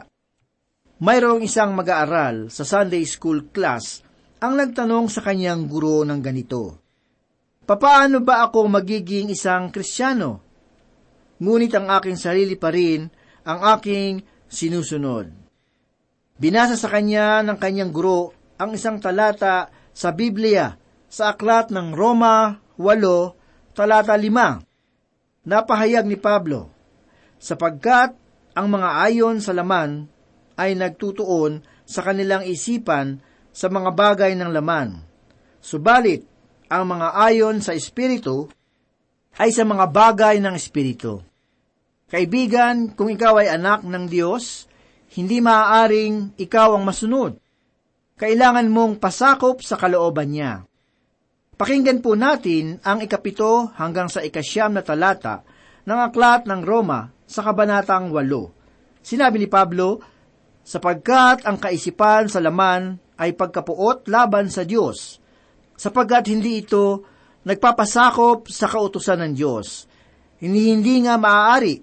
Mayroong 0.98 1.46
isang 1.46 1.78
mag-aaral 1.78 2.50
sa 2.50 2.66
Sunday 2.66 3.06
School 3.06 3.54
class 3.54 4.02
ang 4.42 4.58
nagtanong 4.58 5.06
sa 5.06 5.22
kanyang 5.22 5.70
guro 5.70 6.02
ng 6.02 6.18
ganito, 6.18 6.82
Papaano 7.68 8.24
ba 8.24 8.48
ako 8.48 8.64
magiging 8.64 9.28
isang 9.28 9.68
Kristiyano? 9.68 10.40
Ngunit 11.36 11.68
ang 11.76 11.92
aking 12.00 12.16
sarili 12.16 12.56
pa 12.56 12.72
rin 12.72 13.04
ang 13.44 13.60
aking 13.76 14.24
sinusunod. 14.48 15.47
Binasa 16.38 16.78
sa 16.78 16.86
kanya 16.86 17.42
ng 17.42 17.58
kanyang 17.58 17.90
guro 17.90 18.30
ang 18.62 18.70
isang 18.70 19.02
talata 19.02 19.74
sa 19.90 20.14
Biblia 20.14 20.78
sa 21.10 21.34
aklat 21.34 21.74
ng 21.74 21.90
Roma 21.98 22.62
8, 22.78 23.74
talata 23.74 24.14
5. 24.14 25.50
Napahayag 25.50 26.06
ni 26.06 26.14
Pablo, 26.14 26.70
sapagkat 27.42 28.14
ang 28.54 28.70
mga 28.70 29.02
ayon 29.10 29.42
sa 29.42 29.50
laman 29.50 30.06
ay 30.54 30.78
nagtutuon 30.78 31.58
sa 31.82 32.06
kanilang 32.06 32.46
isipan 32.46 33.18
sa 33.50 33.66
mga 33.66 33.90
bagay 33.98 34.38
ng 34.38 34.54
laman. 34.54 34.94
Subalit, 35.58 36.22
ang 36.70 36.86
mga 36.86 37.18
ayon 37.18 37.58
sa 37.58 37.74
Espiritu 37.74 38.46
ay 39.42 39.50
sa 39.50 39.66
mga 39.66 39.90
bagay 39.90 40.38
ng 40.38 40.54
Espiritu. 40.54 41.18
Kaibigan, 42.06 42.94
kung 42.94 43.10
ikaw 43.10 43.42
ay 43.42 43.50
anak 43.50 43.82
ng 43.82 44.06
Diyos, 44.06 44.67
hindi 45.18 45.42
maaaring 45.42 46.38
ikaw 46.38 46.78
ang 46.78 46.86
masunod. 46.86 47.34
Kailangan 48.14 48.70
mong 48.70 49.02
pasakop 49.02 49.66
sa 49.66 49.74
kalooban 49.74 50.30
niya. 50.30 50.62
Pakinggan 51.58 51.98
po 51.98 52.14
natin 52.14 52.78
ang 52.86 53.02
ikapito 53.02 53.74
hanggang 53.74 54.06
sa 54.06 54.22
ikasyam 54.22 54.78
na 54.78 54.82
talata 54.86 55.42
ng 55.82 55.98
aklat 56.06 56.46
ng 56.46 56.62
Roma 56.62 57.10
sa 57.26 57.42
kabanatang 57.42 58.14
walo. 58.14 58.54
Sinabi 59.02 59.42
ni 59.42 59.50
Pablo, 59.50 59.98
sapagkat 60.62 61.42
ang 61.42 61.58
kaisipan 61.58 62.30
sa 62.30 62.38
laman 62.38 63.02
ay 63.18 63.34
pagkapuot 63.34 64.06
laban 64.06 64.46
sa 64.46 64.62
Diyos, 64.62 65.18
sapagkat 65.74 66.30
hindi 66.30 66.62
ito 66.62 67.02
nagpapasakop 67.42 68.46
sa 68.46 68.70
kautusan 68.70 69.18
ng 69.26 69.32
Diyos. 69.34 69.90
Hindi 70.38 70.70
hindi 70.70 71.02
nga 71.02 71.18
maaari, 71.18 71.82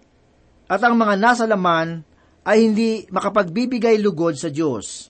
at 0.72 0.80
ang 0.80 0.96
mga 0.96 1.16
nasa 1.20 1.44
laman 1.44 2.15
ay 2.46 2.58
hindi 2.70 2.92
makapagbibigay 3.10 3.98
lugod 3.98 4.38
sa 4.38 4.54
Diyos. 4.54 5.10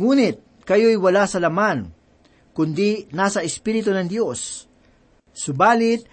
Ngunit, 0.00 0.64
kayo'y 0.64 0.96
wala 0.96 1.28
sa 1.28 1.36
laman, 1.36 1.92
kundi 2.56 3.06
nasa 3.12 3.44
Espiritu 3.44 3.92
ng 3.92 4.08
Diyos. 4.08 4.64
Subalit, 5.30 6.08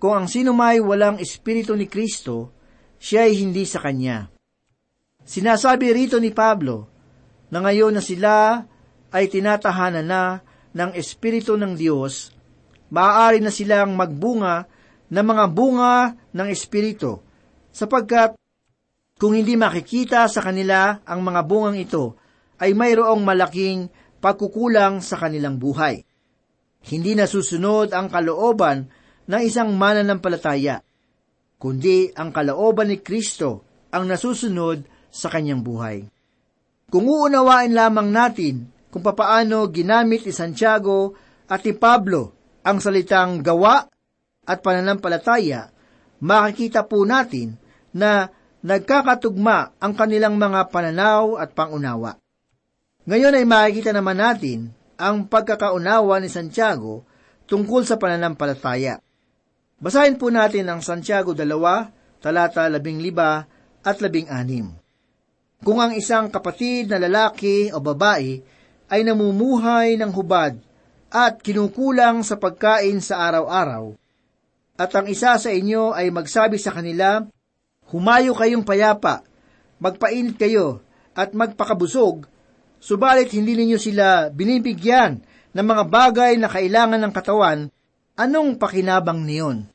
kung 0.00 0.16
ang 0.16 0.26
sino 0.30 0.56
may 0.56 0.80
walang 0.80 1.20
Espiritu 1.20 1.76
ni 1.76 1.90
Kristo, 1.90 2.54
siya 2.96 3.28
ay 3.28 3.36
hindi 3.36 3.68
sa 3.68 3.84
Kanya. 3.84 4.32
Sinasabi 5.20 5.92
rito 5.92 6.16
ni 6.16 6.32
Pablo 6.32 6.88
na 7.52 7.60
ngayon 7.60 7.98
na 7.98 8.02
sila 8.02 8.64
ay 9.12 9.28
tinatahanan 9.28 10.06
na 10.06 10.40
ng 10.72 10.96
Espiritu 10.96 11.58
ng 11.58 11.76
Diyos, 11.76 12.32
maaari 12.88 13.42
na 13.44 13.52
silang 13.52 13.92
magbunga 13.92 14.64
ng 15.10 15.26
mga 15.26 15.44
bunga 15.50 16.14
ng 16.32 16.48
Espiritu, 16.48 17.20
sapagkat 17.74 18.39
kung 19.20 19.36
hindi 19.36 19.52
makikita 19.52 20.24
sa 20.32 20.40
kanila 20.40 21.04
ang 21.04 21.20
mga 21.20 21.44
bungang 21.44 21.76
ito, 21.76 22.16
ay 22.56 22.72
mayroong 22.72 23.20
malaking 23.20 23.92
pagkukulang 24.16 25.04
sa 25.04 25.20
kanilang 25.20 25.60
buhay. 25.60 26.00
Hindi 26.88 27.12
nasusunod 27.12 27.92
ang 27.92 28.08
kalooban 28.08 28.88
ng 29.28 29.40
isang 29.44 29.76
mananampalataya, 29.76 30.80
kundi 31.60 32.08
ang 32.16 32.32
kalooban 32.32 32.88
ni 32.88 33.04
Kristo 33.04 33.68
ang 33.92 34.08
nasusunod 34.08 34.88
sa 35.12 35.28
kanyang 35.28 35.60
buhay. 35.60 36.00
Kung 36.88 37.04
uunawain 37.04 37.76
lamang 37.76 38.08
natin 38.08 38.72
kung 38.88 39.04
papaano 39.04 39.68
ginamit 39.68 40.24
ni 40.24 40.32
Santiago 40.32 41.12
at 41.44 41.60
ni 41.60 41.76
Pablo 41.76 42.56
ang 42.64 42.80
salitang 42.80 43.44
gawa 43.44 43.84
at 44.48 44.58
pananampalataya, 44.64 45.68
makikita 46.24 46.88
po 46.88 47.04
natin 47.04 47.60
na 47.92 48.39
nagkakatugma 48.60 49.80
ang 49.80 49.92
kanilang 49.96 50.36
mga 50.36 50.68
pananaw 50.68 51.40
at 51.40 51.56
pangunawa. 51.56 52.16
Ngayon 53.08 53.36
ay 53.40 53.44
makikita 53.48 53.96
naman 53.96 54.20
natin 54.20 54.70
ang 55.00 55.24
pagkakaunawa 55.24 56.20
ni 56.20 56.28
Santiago 56.28 57.08
tungkol 57.48 57.88
sa 57.88 57.96
pananampalataya. 57.96 59.00
Basahin 59.80 60.20
po 60.20 60.28
natin 60.28 60.68
ang 60.68 60.84
Santiago 60.84 61.32
2, 61.32 62.20
talata 62.20 62.68
15 62.68 63.80
at 63.80 63.96
16. 63.96 65.64
Kung 65.64 65.80
ang 65.80 65.96
isang 65.96 66.28
kapatid 66.28 66.92
na 66.92 67.00
lalaki 67.00 67.72
o 67.72 67.80
babae 67.80 68.44
ay 68.92 69.00
namumuhay 69.04 69.96
ng 69.96 70.12
hubad 70.12 70.60
at 71.08 71.40
kinukulang 71.40 72.20
sa 72.20 72.36
pagkain 72.36 73.00
sa 73.00 73.24
araw-araw, 73.28 73.96
at 74.80 74.90
ang 74.96 75.08
isa 75.08 75.36
sa 75.36 75.50
inyo 75.52 75.92
ay 75.92 76.08
magsabi 76.08 76.56
sa 76.56 76.72
kanila, 76.72 77.24
Humayo 77.90 78.38
kayong 78.38 78.62
payapa, 78.62 79.26
magpainit 79.82 80.38
kayo, 80.38 80.78
at 81.10 81.34
magpakabusog, 81.34 82.22
subalit 82.78 83.34
hindi 83.34 83.58
ninyo 83.58 83.78
sila 83.82 84.30
binibigyan 84.30 85.18
ng 85.50 85.66
mga 85.66 85.84
bagay 85.90 86.32
na 86.38 86.46
kailangan 86.46 87.02
ng 87.02 87.12
katawan, 87.12 87.66
anong 88.14 88.62
pakinabang 88.62 89.26
niyon? 89.26 89.66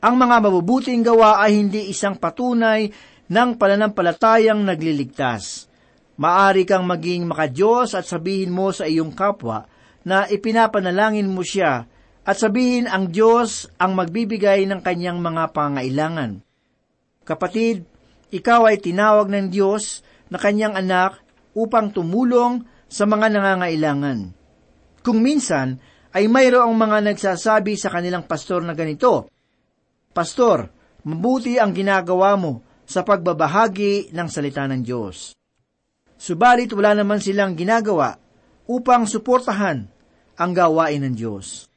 Ang 0.00 0.14
mga 0.16 0.36
mabubuting 0.48 1.04
gawa 1.04 1.44
ay 1.44 1.60
hindi 1.60 1.92
isang 1.92 2.16
patunay 2.16 2.88
ng 3.28 3.50
pananampalatayang 3.60 4.64
nagliligtas. 4.64 5.68
Maari 6.16 6.64
kang 6.64 6.88
maging 6.88 7.28
makadiyos 7.28 7.92
at 7.92 8.08
sabihin 8.08 8.48
mo 8.48 8.72
sa 8.72 8.88
iyong 8.88 9.12
kapwa 9.12 9.68
na 10.08 10.24
ipinapanalangin 10.24 11.28
mo 11.28 11.44
siya 11.44 11.84
at 12.24 12.36
sabihin 12.40 12.88
ang 12.88 13.12
Diyos 13.12 13.68
ang 13.76 13.92
magbibigay 13.92 14.64
ng 14.64 14.80
kanyang 14.80 15.20
mga 15.20 15.52
pangailangan. 15.52 16.45
Kapatid, 17.26 17.82
ikaw 18.30 18.70
ay 18.70 18.78
tinawag 18.78 19.26
ng 19.26 19.50
Diyos 19.50 20.06
na 20.30 20.38
kanyang 20.38 20.78
anak 20.78 21.18
upang 21.58 21.90
tumulong 21.90 22.62
sa 22.86 23.02
mga 23.02 23.34
nangangailangan. 23.34 24.30
Kung 25.02 25.18
minsan 25.18 25.82
ay 26.14 26.30
mayroong 26.30 26.74
mga 26.78 27.02
nagsasabi 27.12 27.74
sa 27.74 27.90
kanilang 27.90 28.30
pastor 28.30 28.62
na 28.62 28.78
ganito, 28.78 29.26
Pastor, 30.14 30.70
mabuti 31.02 31.58
ang 31.58 31.74
ginagawa 31.74 32.38
mo 32.38 32.64
sa 32.86 33.02
pagbabahagi 33.02 34.14
ng 34.14 34.28
salita 34.30 34.64
ng 34.70 34.80
Diyos. 34.86 35.34
Subalit 36.16 36.72
wala 36.72 36.96
naman 36.96 37.20
silang 37.20 37.52
ginagawa 37.52 38.16
upang 38.70 39.04
suportahan 39.04 39.84
ang 40.38 40.50
gawain 40.54 41.04
ng 41.04 41.14
Diyos. 41.14 41.68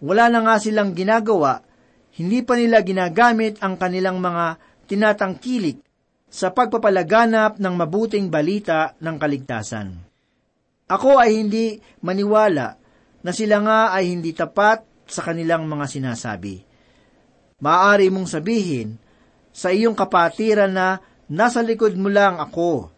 Wala 0.00 0.32
na 0.32 0.42
nga 0.42 0.56
silang 0.58 0.96
ginagawa, 0.96 1.62
hindi 2.18 2.42
pa 2.42 2.58
nila 2.58 2.82
ginagamit 2.82 3.62
ang 3.62 3.78
kanilang 3.78 4.18
mga 4.18 4.58
tinatangkilik 4.90 5.78
sa 6.26 6.50
pagpapalaganap 6.50 7.62
ng 7.62 7.74
mabuting 7.78 8.26
balita 8.26 8.98
ng 8.98 9.16
kaligtasan. 9.18 9.88
Ako 10.90 11.22
ay 11.22 11.38
hindi 11.38 11.78
maniwala 12.02 12.74
na 13.22 13.30
sila 13.30 13.62
nga 13.62 13.80
ay 13.94 14.10
hindi 14.10 14.34
tapat 14.34 15.06
sa 15.06 15.22
kanilang 15.22 15.70
mga 15.70 15.86
sinasabi. 15.86 16.54
Maaari 17.62 18.10
mong 18.10 18.26
sabihin 18.26 18.98
sa 19.54 19.70
iyong 19.70 19.94
kapatiran 19.94 20.70
na 20.70 20.98
nasa 21.30 21.62
likod 21.62 21.94
mo 21.94 22.10
lang 22.10 22.42
ako. 22.42 22.90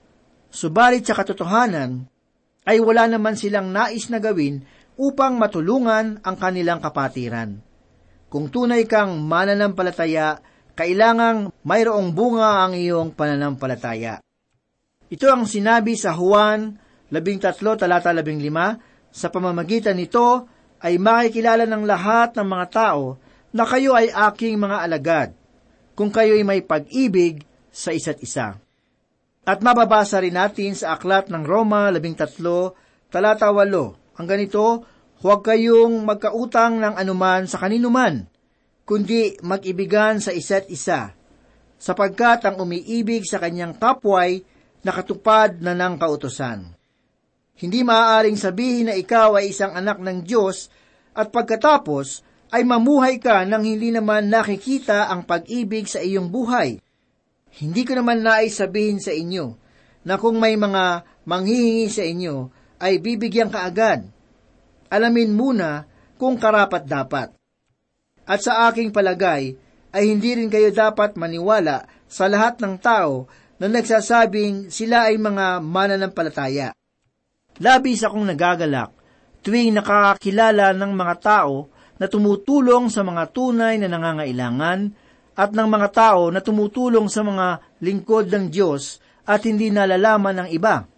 Subalit 0.53 1.05
sa 1.05 1.17
katotohanan, 1.17 2.09
ay 2.63 2.79
wala 2.79 3.11
naman 3.11 3.35
silang 3.35 3.75
nais 3.75 4.07
na 4.07 4.23
gawin 4.23 4.63
upang 4.95 5.35
matulungan 5.35 6.23
ang 6.23 6.37
kanilang 6.39 6.79
kapatiran. 6.79 7.59
Kung 8.31 8.49
tunay 8.49 8.87
kang 8.87 9.19
mananampalataya, 9.19 10.39
kailangang 10.73 11.53
mayroong 11.65 12.13
bunga 12.13 12.65
ang 12.65 12.73
iyong 12.77 13.13
pananampalataya. 13.13 14.21
Ito 15.13 15.27
ang 15.29 15.45
sinabi 15.45 15.93
sa 15.97 16.17
Juan 16.17 16.81
13 17.13 17.53
talata 17.77 18.17
15, 18.17 19.13
sa 19.13 19.29
pamamagitan 19.29 20.01
nito 20.01 20.49
ay 20.81 20.97
makikilala 20.97 21.69
ng 21.69 21.85
lahat 21.85 22.33
ng 22.41 22.49
mga 22.49 22.67
tao 22.73 23.21
na 23.53 23.69
kayo 23.69 23.93
ay 23.93 24.09
aking 24.09 24.57
mga 24.57 24.77
alagad, 24.89 25.29
kung 25.93 26.09
kayo 26.09 26.33
ay 26.33 26.45
may 26.49 26.65
pag-ibig 26.65 27.45
sa 27.69 27.93
isa't 27.93 28.25
isa. 28.25 28.57
At 29.45 29.61
mababasa 29.61 30.25
rin 30.25 30.41
natin 30.41 30.73
sa 30.73 30.97
aklat 30.97 31.29
ng 31.29 31.45
Roma 31.45 31.93
13, 31.93 33.13
talata 33.13 33.53
8, 33.53 34.17
ang 34.17 34.27
ganito, 34.27 34.89
Huwag 35.23 35.47
kayong 35.47 36.03
magkautang 36.03 36.83
ng 36.83 36.99
anuman 36.99 37.47
sa 37.47 37.63
kaninuman, 37.63 38.27
kundi 38.83 39.39
mag-ibigan 39.43 40.19
sa 40.19 40.35
isa't 40.35 40.69
isa, 40.69 41.15
sapagkat 41.79 42.47
ang 42.47 42.63
umiibig 42.63 43.27
sa 43.27 43.43
kanyang 43.43 43.79
kapway 43.79 44.43
nakatupad 44.83 45.63
na 45.63 45.75
ng 45.75 45.95
kautosan. 45.99 46.75
Hindi 47.59 47.81
maaaring 47.87 48.39
sabihin 48.39 48.91
na 48.91 48.95
ikaw 48.99 49.39
ay 49.39 49.55
isang 49.55 49.75
anak 49.75 50.03
ng 50.03 50.27
Diyos 50.27 50.67
at 51.15 51.31
pagkatapos 51.31 52.27
ay 52.53 52.67
mamuhay 52.67 53.23
ka 53.23 53.47
nang 53.47 53.63
hindi 53.63 53.95
naman 53.95 54.29
nakikita 54.29 55.09
ang 55.09 55.25
pag-ibig 55.25 55.87
sa 55.87 56.03
iyong 56.03 56.29
buhay. 56.29 56.83
Hindi 57.53 57.83
ko 57.85 57.97
naman 57.97 58.25
nais 58.25 58.57
sabihin 58.59 58.99
sa 58.99 59.13
inyo 59.13 59.57
na 60.03 60.19
kung 60.19 60.37
may 60.43 60.59
mga 60.59 61.07
manghihingi 61.27 61.89
sa 61.89 62.03
inyo, 62.03 62.51
ay 62.83 62.99
bibigyan 62.99 63.47
ka 63.47 63.63
agad. 63.63 64.03
Alamin 64.91 65.31
muna 65.31 65.87
kung 66.19 66.35
karapat 66.35 66.83
dapat. 66.83 67.31
At 68.33 68.41
sa 68.41 68.73
aking 68.73 68.97
palagay, 68.97 69.53
ay 69.93 70.05
hindi 70.09 70.33
rin 70.33 70.49
kayo 70.49 70.73
dapat 70.73 71.21
maniwala 71.21 71.85
sa 72.09 72.33
lahat 72.33 72.65
ng 72.65 72.81
tao 72.81 73.29
na 73.61 73.69
nagsasabing 73.69 74.73
sila 74.73 75.13
ay 75.13 75.21
mga 75.21 75.61
mananampalataya. 75.61 76.73
Labis 77.61 78.01
akong 78.01 78.25
nagagalak 78.25 78.89
tuwing 79.45 79.77
nakakilala 79.77 80.73
ng 80.73 80.93
mga 80.97 81.15
tao 81.21 81.69
na 82.01 82.09
tumutulong 82.09 82.89
sa 82.89 83.05
mga 83.05 83.37
tunay 83.37 83.77
na 83.77 83.93
nangangailangan 83.93 84.81
at 85.37 85.51
ng 85.53 85.69
mga 85.69 85.89
tao 85.93 86.33
na 86.33 86.41
tumutulong 86.41 87.13
sa 87.13 87.21
mga 87.21 87.61
lingkod 87.85 88.33
ng 88.33 88.49
Diyos 88.49 88.97
at 89.29 89.45
hindi 89.45 89.69
nalalaman 89.69 90.41
ng 90.41 90.49
iba. 90.57 90.89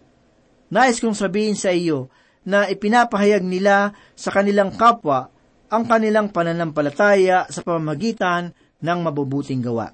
Nais 0.71 1.03
kong 1.03 1.19
sabihin 1.19 1.59
sa 1.59 1.75
iyo 1.75 2.07
na 2.47 2.71
ipinapahayag 2.71 3.43
nila 3.43 3.91
sa 4.15 4.31
kanilang 4.31 4.71
kapwa 4.79 5.34
ang 5.69 5.83
kanilang 5.89 6.29
pananampalataya 6.29 7.49
sa 7.49 7.59
pamamagitan 7.65 8.53
ng 8.81 8.99
mabubuting 9.01 9.63
gawa. 9.65 9.89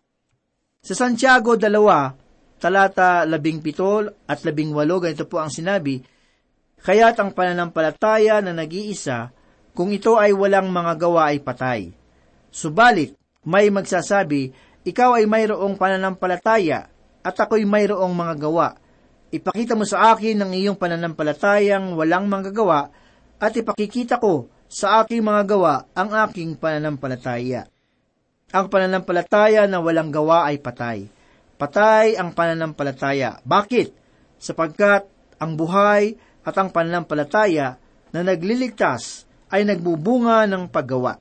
Sa 0.81 0.93
Santiago 0.97 1.55
2, 1.55 2.59
talata 2.59 3.23
17 3.23 4.27
at 4.27 4.39
18, 4.41 4.73
ganito 4.75 5.25
po 5.29 5.39
ang 5.39 5.53
sinabi, 5.53 6.01
Kaya't 6.81 7.21
ang 7.21 7.31
pananampalataya 7.37 8.41
na 8.41 8.57
nag-iisa 8.57 9.29
kung 9.77 9.93
ito 9.93 10.17
ay 10.17 10.33
walang 10.33 10.73
mga 10.73 10.93
gawa 10.97 11.29
ay 11.29 11.39
patay. 11.39 11.93
Subalit, 12.49 13.13
may 13.45 13.69
magsasabi, 13.69 14.51
ikaw 14.81 15.21
ay 15.21 15.29
mayroong 15.29 15.77
pananampalataya 15.77 16.89
at 17.21 17.35
ako'y 17.37 17.69
mayroong 17.69 18.11
mga 18.11 18.35
gawa. 18.41 18.67
Ipakita 19.31 19.77
mo 19.77 19.85
sa 19.85 20.11
akin 20.11 20.41
ang 20.41 20.51
iyong 20.51 20.75
pananampalatayang 20.75 21.95
walang 21.95 22.27
manggagawa 22.27 22.89
at 23.37 23.53
ipakikita 23.55 24.19
ko 24.19 24.49
sa 24.71 25.03
aking 25.03 25.19
mga 25.19 25.51
gawa 25.51 25.83
ang 25.91 26.15
aking 26.15 26.55
pananampalataya. 26.55 27.67
Ang 28.55 28.65
pananampalataya 28.71 29.67
na 29.67 29.83
walang 29.83 30.15
gawa 30.15 30.47
ay 30.47 30.63
patay. 30.63 31.11
Patay 31.59 32.15
ang 32.15 32.31
pananampalataya. 32.31 33.43
Bakit? 33.43 33.91
Sapagkat 34.39 35.03
ang 35.43 35.59
buhay 35.59 36.15
at 36.47 36.55
ang 36.55 36.71
pananampalataya 36.71 37.75
na 38.15 38.19
nagliligtas 38.23 39.27
ay 39.51 39.67
nagbubunga 39.67 40.47
ng 40.47 40.71
paggawa. 40.71 41.19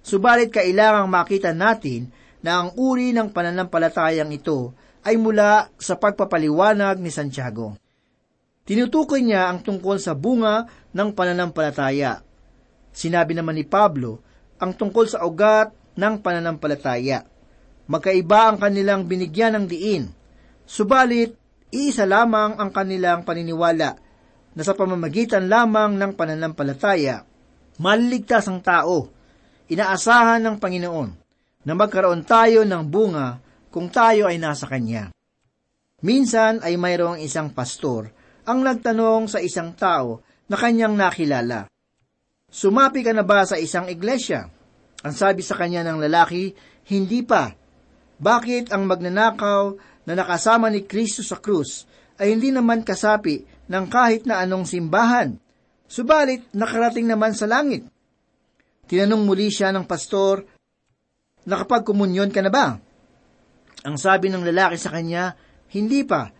Subalit 0.00 0.48
kailangang 0.48 1.12
makita 1.12 1.52
natin 1.52 2.08
na 2.40 2.64
ang 2.64 2.74
uri 2.74 3.12
ng 3.12 3.30
pananampalatayang 3.30 4.32
ito 4.32 4.72
ay 5.04 5.20
mula 5.20 5.68
sa 5.76 5.94
pagpapaliwanag 6.00 6.98
ni 6.98 7.12
Santiago. 7.12 7.76
Tinutukoy 8.64 9.20
niya 9.22 9.52
ang 9.52 9.60
tungkol 9.60 10.00
sa 10.00 10.16
bunga 10.16 10.66
ng 10.90 11.08
pananampalataya. 11.12 12.31
Sinabi 12.92 13.32
naman 13.32 13.56
ni 13.56 13.64
Pablo 13.64 14.20
ang 14.60 14.76
tungkol 14.76 15.08
sa 15.08 15.24
ugat 15.24 15.72
ng 15.96 16.14
pananampalataya. 16.22 17.24
Magkaiba 17.88 18.52
ang 18.52 18.56
kanilang 18.62 19.08
binigyan 19.08 19.58
ng 19.58 19.66
diin. 19.66 20.04
Subalit, 20.62 21.34
iisa 21.72 22.06
lamang 22.06 22.60
ang 22.60 22.70
kanilang 22.70 23.26
paniniwala 23.26 23.90
na 24.52 24.62
sa 24.62 24.76
pamamagitan 24.76 25.48
lamang 25.48 25.98
ng 25.98 26.12
pananampalataya 26.14 27.32
Maliligtas 27.80 28.46
ang 28.52 28.60
tao. 28.60 29.08
Inaasahan 29.72 30.44
ng 30.44 30.56
Panginoon 30.60 31.10
na 31.64 31.72
magkaroon 31.72 32.26
tayo 32.28 32.68
ng 32.68 32.82
bunga 32.84 33.40
kung 33.72 33.88
tayo 33.88 34.28
ay 34.28 34.36
nasa 34.36 34.68
Kanya. 34.68 35.08
Minsan 36.02 36.60
ay 36.60 36.76
mayroong 36.76 37.22
isang 37.22 37.54
pastor 37.54 38.10
ang 38.44 38.60
nagtanong 38.60 39.30
sa 39.30 39.38
isang 39.38 39.72
tao 39.72 40.20
na 40.50 40.58
kanyang 40.58 40.98
nakilala. 40.98 41.71
Sumapi 42.52 43.00
ka 43.00 43.16
na 43.16 43.24
ba 43.24 43.48
sa 43.48 43.56
isang 43.56 43.88
iglesia? 43.88 44.44
Ang 45.00 45.14
sabi 45.16 45.40
sa 45.40 45.56
kanya 45.56 45.80
ng 45.88 46.04
lalaki, 46.04 46.52
hindi 46.92 47.24
pa. 47.24 47.48
Bakit 48.20 48.68
ang 48.70 48.84
magnanakaw 48.84 49.62
na 50.04 50.12
nakasama 50.12 50.68
ni 50.68 50.84
Kristo 50.84 51.24
sa 51.24 51.40
krus 51.40 51.88
ay 52.20 52.36
hindi 52.36 52.52
naman 52.52 52.84
kasapi 52.84 53.66
ng 53.72 53.84
kahit 53.88 54.28
na 54.28 54.44
anong 54.44 54.68
simbahan? 54.68 55.40
Subalit, 55.88 56.52
nakarating 56.52 57.08
naman 57.08 57.32
sa 57.32 57.48
langit. 57.48 57.88
Tinanong 58.84 59.24
muli 59.24 59.48
siya 59.48 59.72
ng 59.72 59.88
pastor, 59.88 60.44
Nakapagkumunyon 61.42 62.30
ka 62.30 62.38
na 62.38 62.52
ba? 62.54 62.78
Ang 63.82 63.96
sabi 63.98 64.30
ng 64.30 64.46
lalaki 64.46 64.78
sa 64.78 64.94
kanya, 64.94 65.34
Hindi 65.74 66.06
pa. 66.06 66.30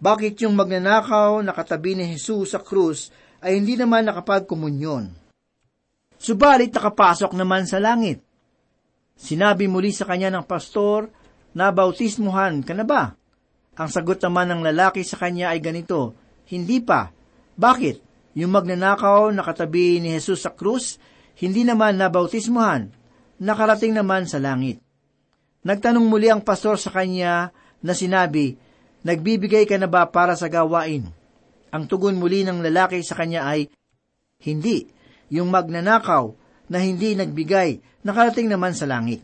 Bakit 0.00 0.42
yung 0.42 0.56
magnanakaw 0.56 1.44
na 1.44 1.54
katabi 1.54 1.94
ni 1.94 2.16
Jesus 2.16 2.56
sa 2.56 2.58
krus 2.58 3.12
ay 3.44 3.60
hindi 3.60 3.76
naman 3.76 4.08
nakapagkumunyon? 4.08 5.19
Subalit 6.20 6.68
nakapasok 6.70 7.32
naman 7.32 7.64
sa 7.64 7.80
langit. 7.80 8.20
Sinabi 9.16 9.64
muli 9.66 9.90
sa 9.96 10.04
kanya 10.04 10.28
ng 10.28 10.44
pastor, 10.44 11.08
na 11.50 11.74
bautismuhan 11.74 12.62
ka 12.62 12.72
na 12.76 12.86
ba? 12.86 13.14
Ang 13.80 13.88
sagot 13.90 14.20
naman 14.22 14.50
ng 14.52 14.62
lalaki 14.70 15.02
sa 15.02 15.18
kanya 15.18 15.50
ay 15.50 15.58
ganito, 15.62 16.14
Hindi 16.50 16.82
pa. 16.82 17.10
Bakit? 17.56 17.96
Yung 18.38 18.54
magnanakaw 18.54 19.34
na 19.34 19.42
katabi 19.42 19.98
ni 19.98 20.14
Jesus 20.14 20.46
sa 20.46 20.54
krus, 20.54 20.98
hindi 21.38 21.66
naman 21.66 21.98
nabautismuhan. 21.98 22.92
Nakarating 23.40 23.96
naman 23.96 24.28
sa 24.28 24.36
langit. 24.38 24.78
Nagtanong 25.64 26.04
muli 26.06 26.28
ang 26.28 26.44
pastor 26.44 26.76
sa 26.76 26.92
kanya 26.92 27.50
na 27.80 27.96
sinabi, 27.96 28.54
Nagbibigay 29.00 29.64
ka 29.64 29.80
na 29.80 29.88
ba 29.88 30.04
para 30.12 30.36
sa 30.36 30.52
gawain? 30.52 31.08
Ang 31.72 31.84
tugon 31.88 32.20
muli 32.20 32.44
ng 32.44 32.60
lalaki 32.60 33.00
sa 33.00 33.16
kanya 33.16 33.48
ay, 33.48 33.72
Hindi. 34.44 34.99
Yung 35.30 35.48
magnanakaw 35.48 36.34
na 36.66 36.78
hindi 36.82 37.14
nagbigay, 37.14 38.02
nakarating 38.02 38.50
naman 38.50 38.74
sa 38.74 38.86
langit. 38.86 39.22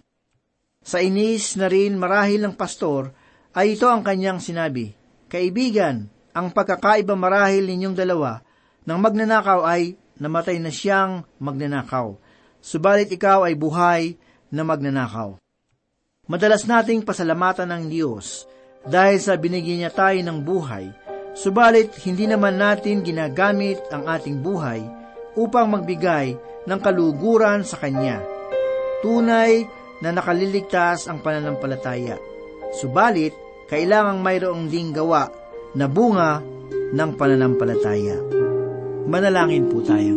Sa 0.87 1.03
inis 1.03 1.59
na 1.59 1.66
rin 1.66 1.99
marahil 1.99 2.47
ng 2.47 2.55
pastor, 2.55 3.11
ay 3.59 3.75
ito 3.75 3.90
ang 3.90 4.07
kanyang 4.07 4.38
sinabi, 4.38 4.95
Kaibigan, 5.27 6.07
ang 6.31 6.55
pagkakaiba 6.55 7.19
marahil 7.19 7.66
ninyong 7.66 7.97
dalawa, 7.99 8.38
ng 8.87 8.99
magnanakaw 9.03 9.66
ay 9.66 9.99
namatay 10.23 10.62
na 10.62 10.71
siyang 10.71 11.27
magnanakaw, 11.42 12.14
subalit 12.62 13.11
ikaw 13.11 13.42
ay 13.42 13.59
buhay 13.59 14.14
na 14.55 14.62
magnanakaw. 14.62 15.35
Madalas 16.31 16.66
nating 16.66 17.03
pasalamatan 17.03 17.71
ng 17.71 17.85
Diyos 17.90 18.47
dahil 18.87 19.19
sa 19.19 19.35
binigyan 19.35 19.83
niya 19.87 19.92
tayo 19.95 20.19
ng 20.23 20.38
buhay, 20.42 20.90
subalit 21.35 21.99
hindi 22.07 22.31
naman 22.31 22.59
natin 22.59 23.03
ginagamit 23.03 23.83
ang 23.90 24.07
ating 24.07 24.38
buhay 24.38 24.87
upang 25.37 25.68
magbigay 25.70 26.35
ng 26.66 26.81
kaluguran 26.83 27.62
sa 27.62 27.79
Kanya. 27.79 28.18
Tunay 29.05 29.68
na 30.01 30.11
nakaliligtas 30.11 31.07
ang 31.07 31.22
pananampalataya. 31.22 32.18
Subalit, 32.77 33.33
kailangang 33.70 34.20
mayroong 34.25 34.66
ding 34.66 34.90
gawa 34.90 35.31
na 35.77 35.87
bunga 35.87 36.42
ng 36.92 37.11
pananampalataya. 37.14 38.18
Manalangin 39.07 39.70
po 39.70 39.79
tayo. 39.85 40.16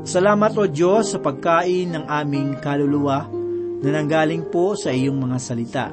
Salamat 0.00 0.56
o 0.56 0.64
Diyos 0.64 1.12
sa 1.12 1.18
pagkain 1.20 1.92
ng 1.92 2.04
aming 2.08 2.56
kaluluwa 2.64 3.28
na 3.84 3.88
nanggaling 3.92 4.48
po 4.48 4.72
sa 4.72 4.88
iyong 4.88 5.20
mga 5.20 5.36
salita. 5.36 5.86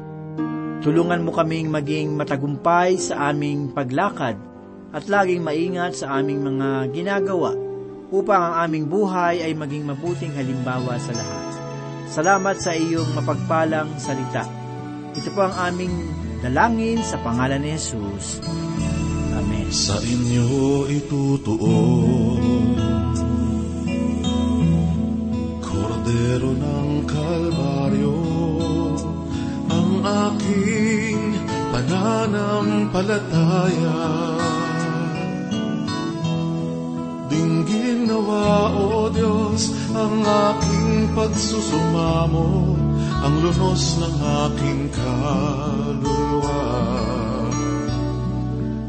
Tulungan 0.80 1.26
mo 1.28 1.36
kaming 1.36 1.68
maging 1.68 2.16
matagumpay 2.16 2.96
sa 2.96 3.34
aming 3.34 3.76
paglakad 3.76 4.40
at 4.96 5.04
laging 5.12 5.44
maingat 5.44 6.00
sa 6.00 6.16
aming 6.22 6.40
mga 6.40 6.96
ginagawa 6.96 7.67
upang 8.12 8.40
ang 8.40 8.56
aming 8.68 8.88
buhay 8.88 9.44
ay 9.44 9.52
maging 9.52 9.84
mabuting 9.88 10.32
halimbawa 10.36 11.00
sa 11.00 11.12
lahat. 11.12 11.46
Salamat 12.08 12.56
sa 12.56 12.72
iyong 12.72 13.12
mapagpalang 13.20 14.00
salita. 14.00 14.48
Ito 15.12 15.28
po 15.36 15.44
ang 15.44 15.74
aming 15.74 15.92
dalangin 16.40 17.04
sa 17.04 17.20
pangalan 17.20 17.60
ni 17.60 17.76
Jesus. 17.76 18.40
Amen. 19.36 19.68
Sa 19.68 20.00
inyo 20.00 20.88
itutuon 20.88 22.80
Kordero 25.60 26.56
ng 26.56 27.04
Kalbaryo 27.04 28.16
Ang 29.68 30.08
aking 30.08 31.36
pananampalataya 31.76 34.37
Dinggin 37.68 38.08
nawa, 38.08 38.72
O 38.80 39.12
Diyos, 39.12 39.76
ang 39.92 40.24
aking 40.24 41.12
pagsusumamo, 41.12 42.80
ang 43.20 43.36
lunos 43.44 44.00
ng 44.00 44.16
aking 44.48 44.88
kaluluwa. 44.96 46.64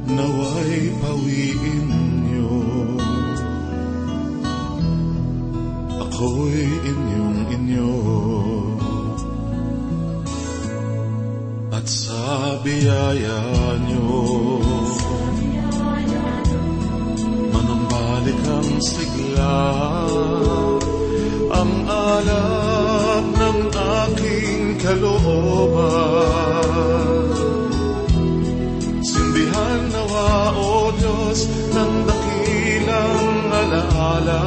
Naway 0.07 0.95
pawiin 1.03 1.91
niyo, 2.23 2.55
ako'y 5.99 6.62
inyong 6.87 7.41
inyo. 7.59 7.95
At 11.75 11.83
sa 11.91 12.62
biyaya 12.62 13.43
niyo, 13.91 14.58
sigla, 18.81 19.59
ang 21.51 21.73
alap 21.88 23.25
ng 23.35 23.61
aking 23.75 24.79
kalooban. 24.79 26.23
Sindihan 29.03 29.83
nawa, 29.91 30.55
O 30.55 30.95
Diyos, 30.95 31.51
ng 31.75 31.93
dakilang 32.07 33.29
alaala 33.51 34.43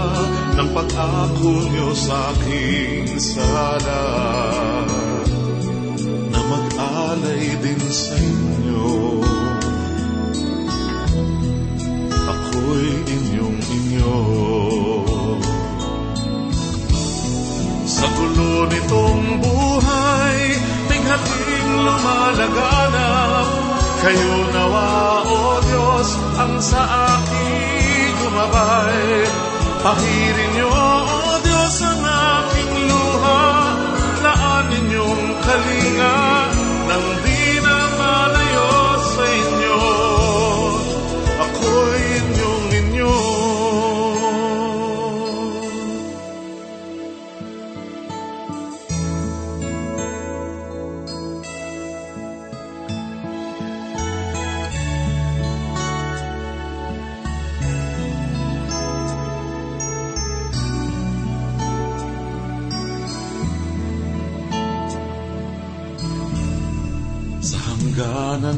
ng 0.56 0.70
pag-ako 0.72 1.52
niyo 1.72 1.91
sa 1.96 2.32
aking 2.36 3.20
sala 3.20 4.70
lumalaganap, 22.41 23.47
kayo 24.01 24.34
nawa, 24.49 24.89
O 25.30 25.62
Diyos, 25.62 26.10
ang 26.41 26.58
sa 26.58 26.82
aking 26.82 28.13
gumabay. 28.17 29.30
Pahirin 29.82 30.49
niyo, 30.58 30.69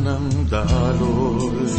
ng 0.03 0.51
daloy. 0.51 1.71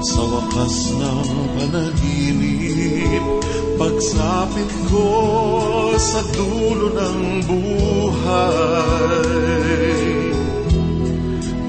Sa 0.00 0.22
wakas 0.22 0.96
ng 0.96 1.30
panaginip 1.58 3.24
pagsapit 3.74 4.70
ko 4.92 5.08
sa 5.98 6.22
dulo 6.36 6.94
ng 6.94 7.42
buhay. 7.50 8.30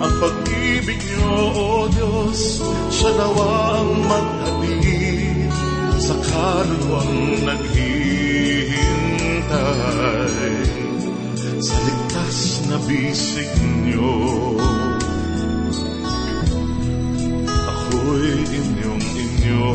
Ang 0.02 0.14
pag-ibig 0.22 1.00
niyo, 1.02 1.32
O 1.56 1.88
Diyos, 1.90 2.62
siya 2.94 3.12
nawa 3.18 3.82
ang 3.82 3.92
maghatid. 4.06 5.50
Sa 6.02 6.18
kaluluwang 6.20 7.46
naghihintay 7.46 9.02
sa 11.62 11.78
ligtas 11.86 12.66
na 12.66 12.78
bisig 12.90 13.54
niyo. 13.86 14.58
Ako'y 17.46 18.34
inyong 18.50 19.06
inyo. 19.14 19.68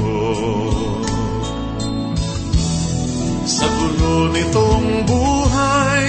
Sa 3.46 3.70
gulo 3.70 4.34
nitong 4.34 5.06
buhay, 5.06 6.06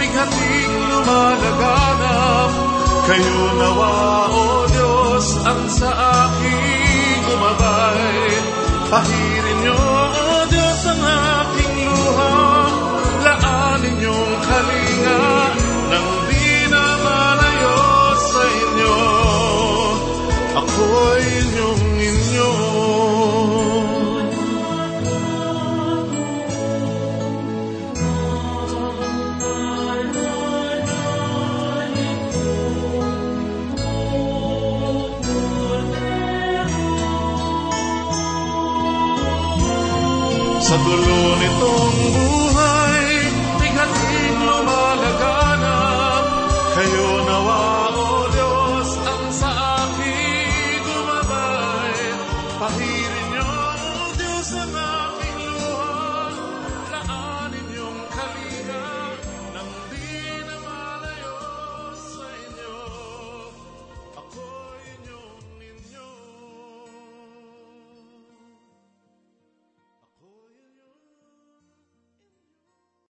bighating 0.00 0.72
lumalaganap, 0.96 2.50
kayo 3.04 3.40
nawa, 3.60 3.92
O 4.32 4.44
Diyos, 4.72 5.26
ang 5.44 5.62
sa 5.68 5.92
aking 5.92 7.20
gumabay. 7.28 8.32
Pahirin 8.88 9.58
niyo, 9.60 9.87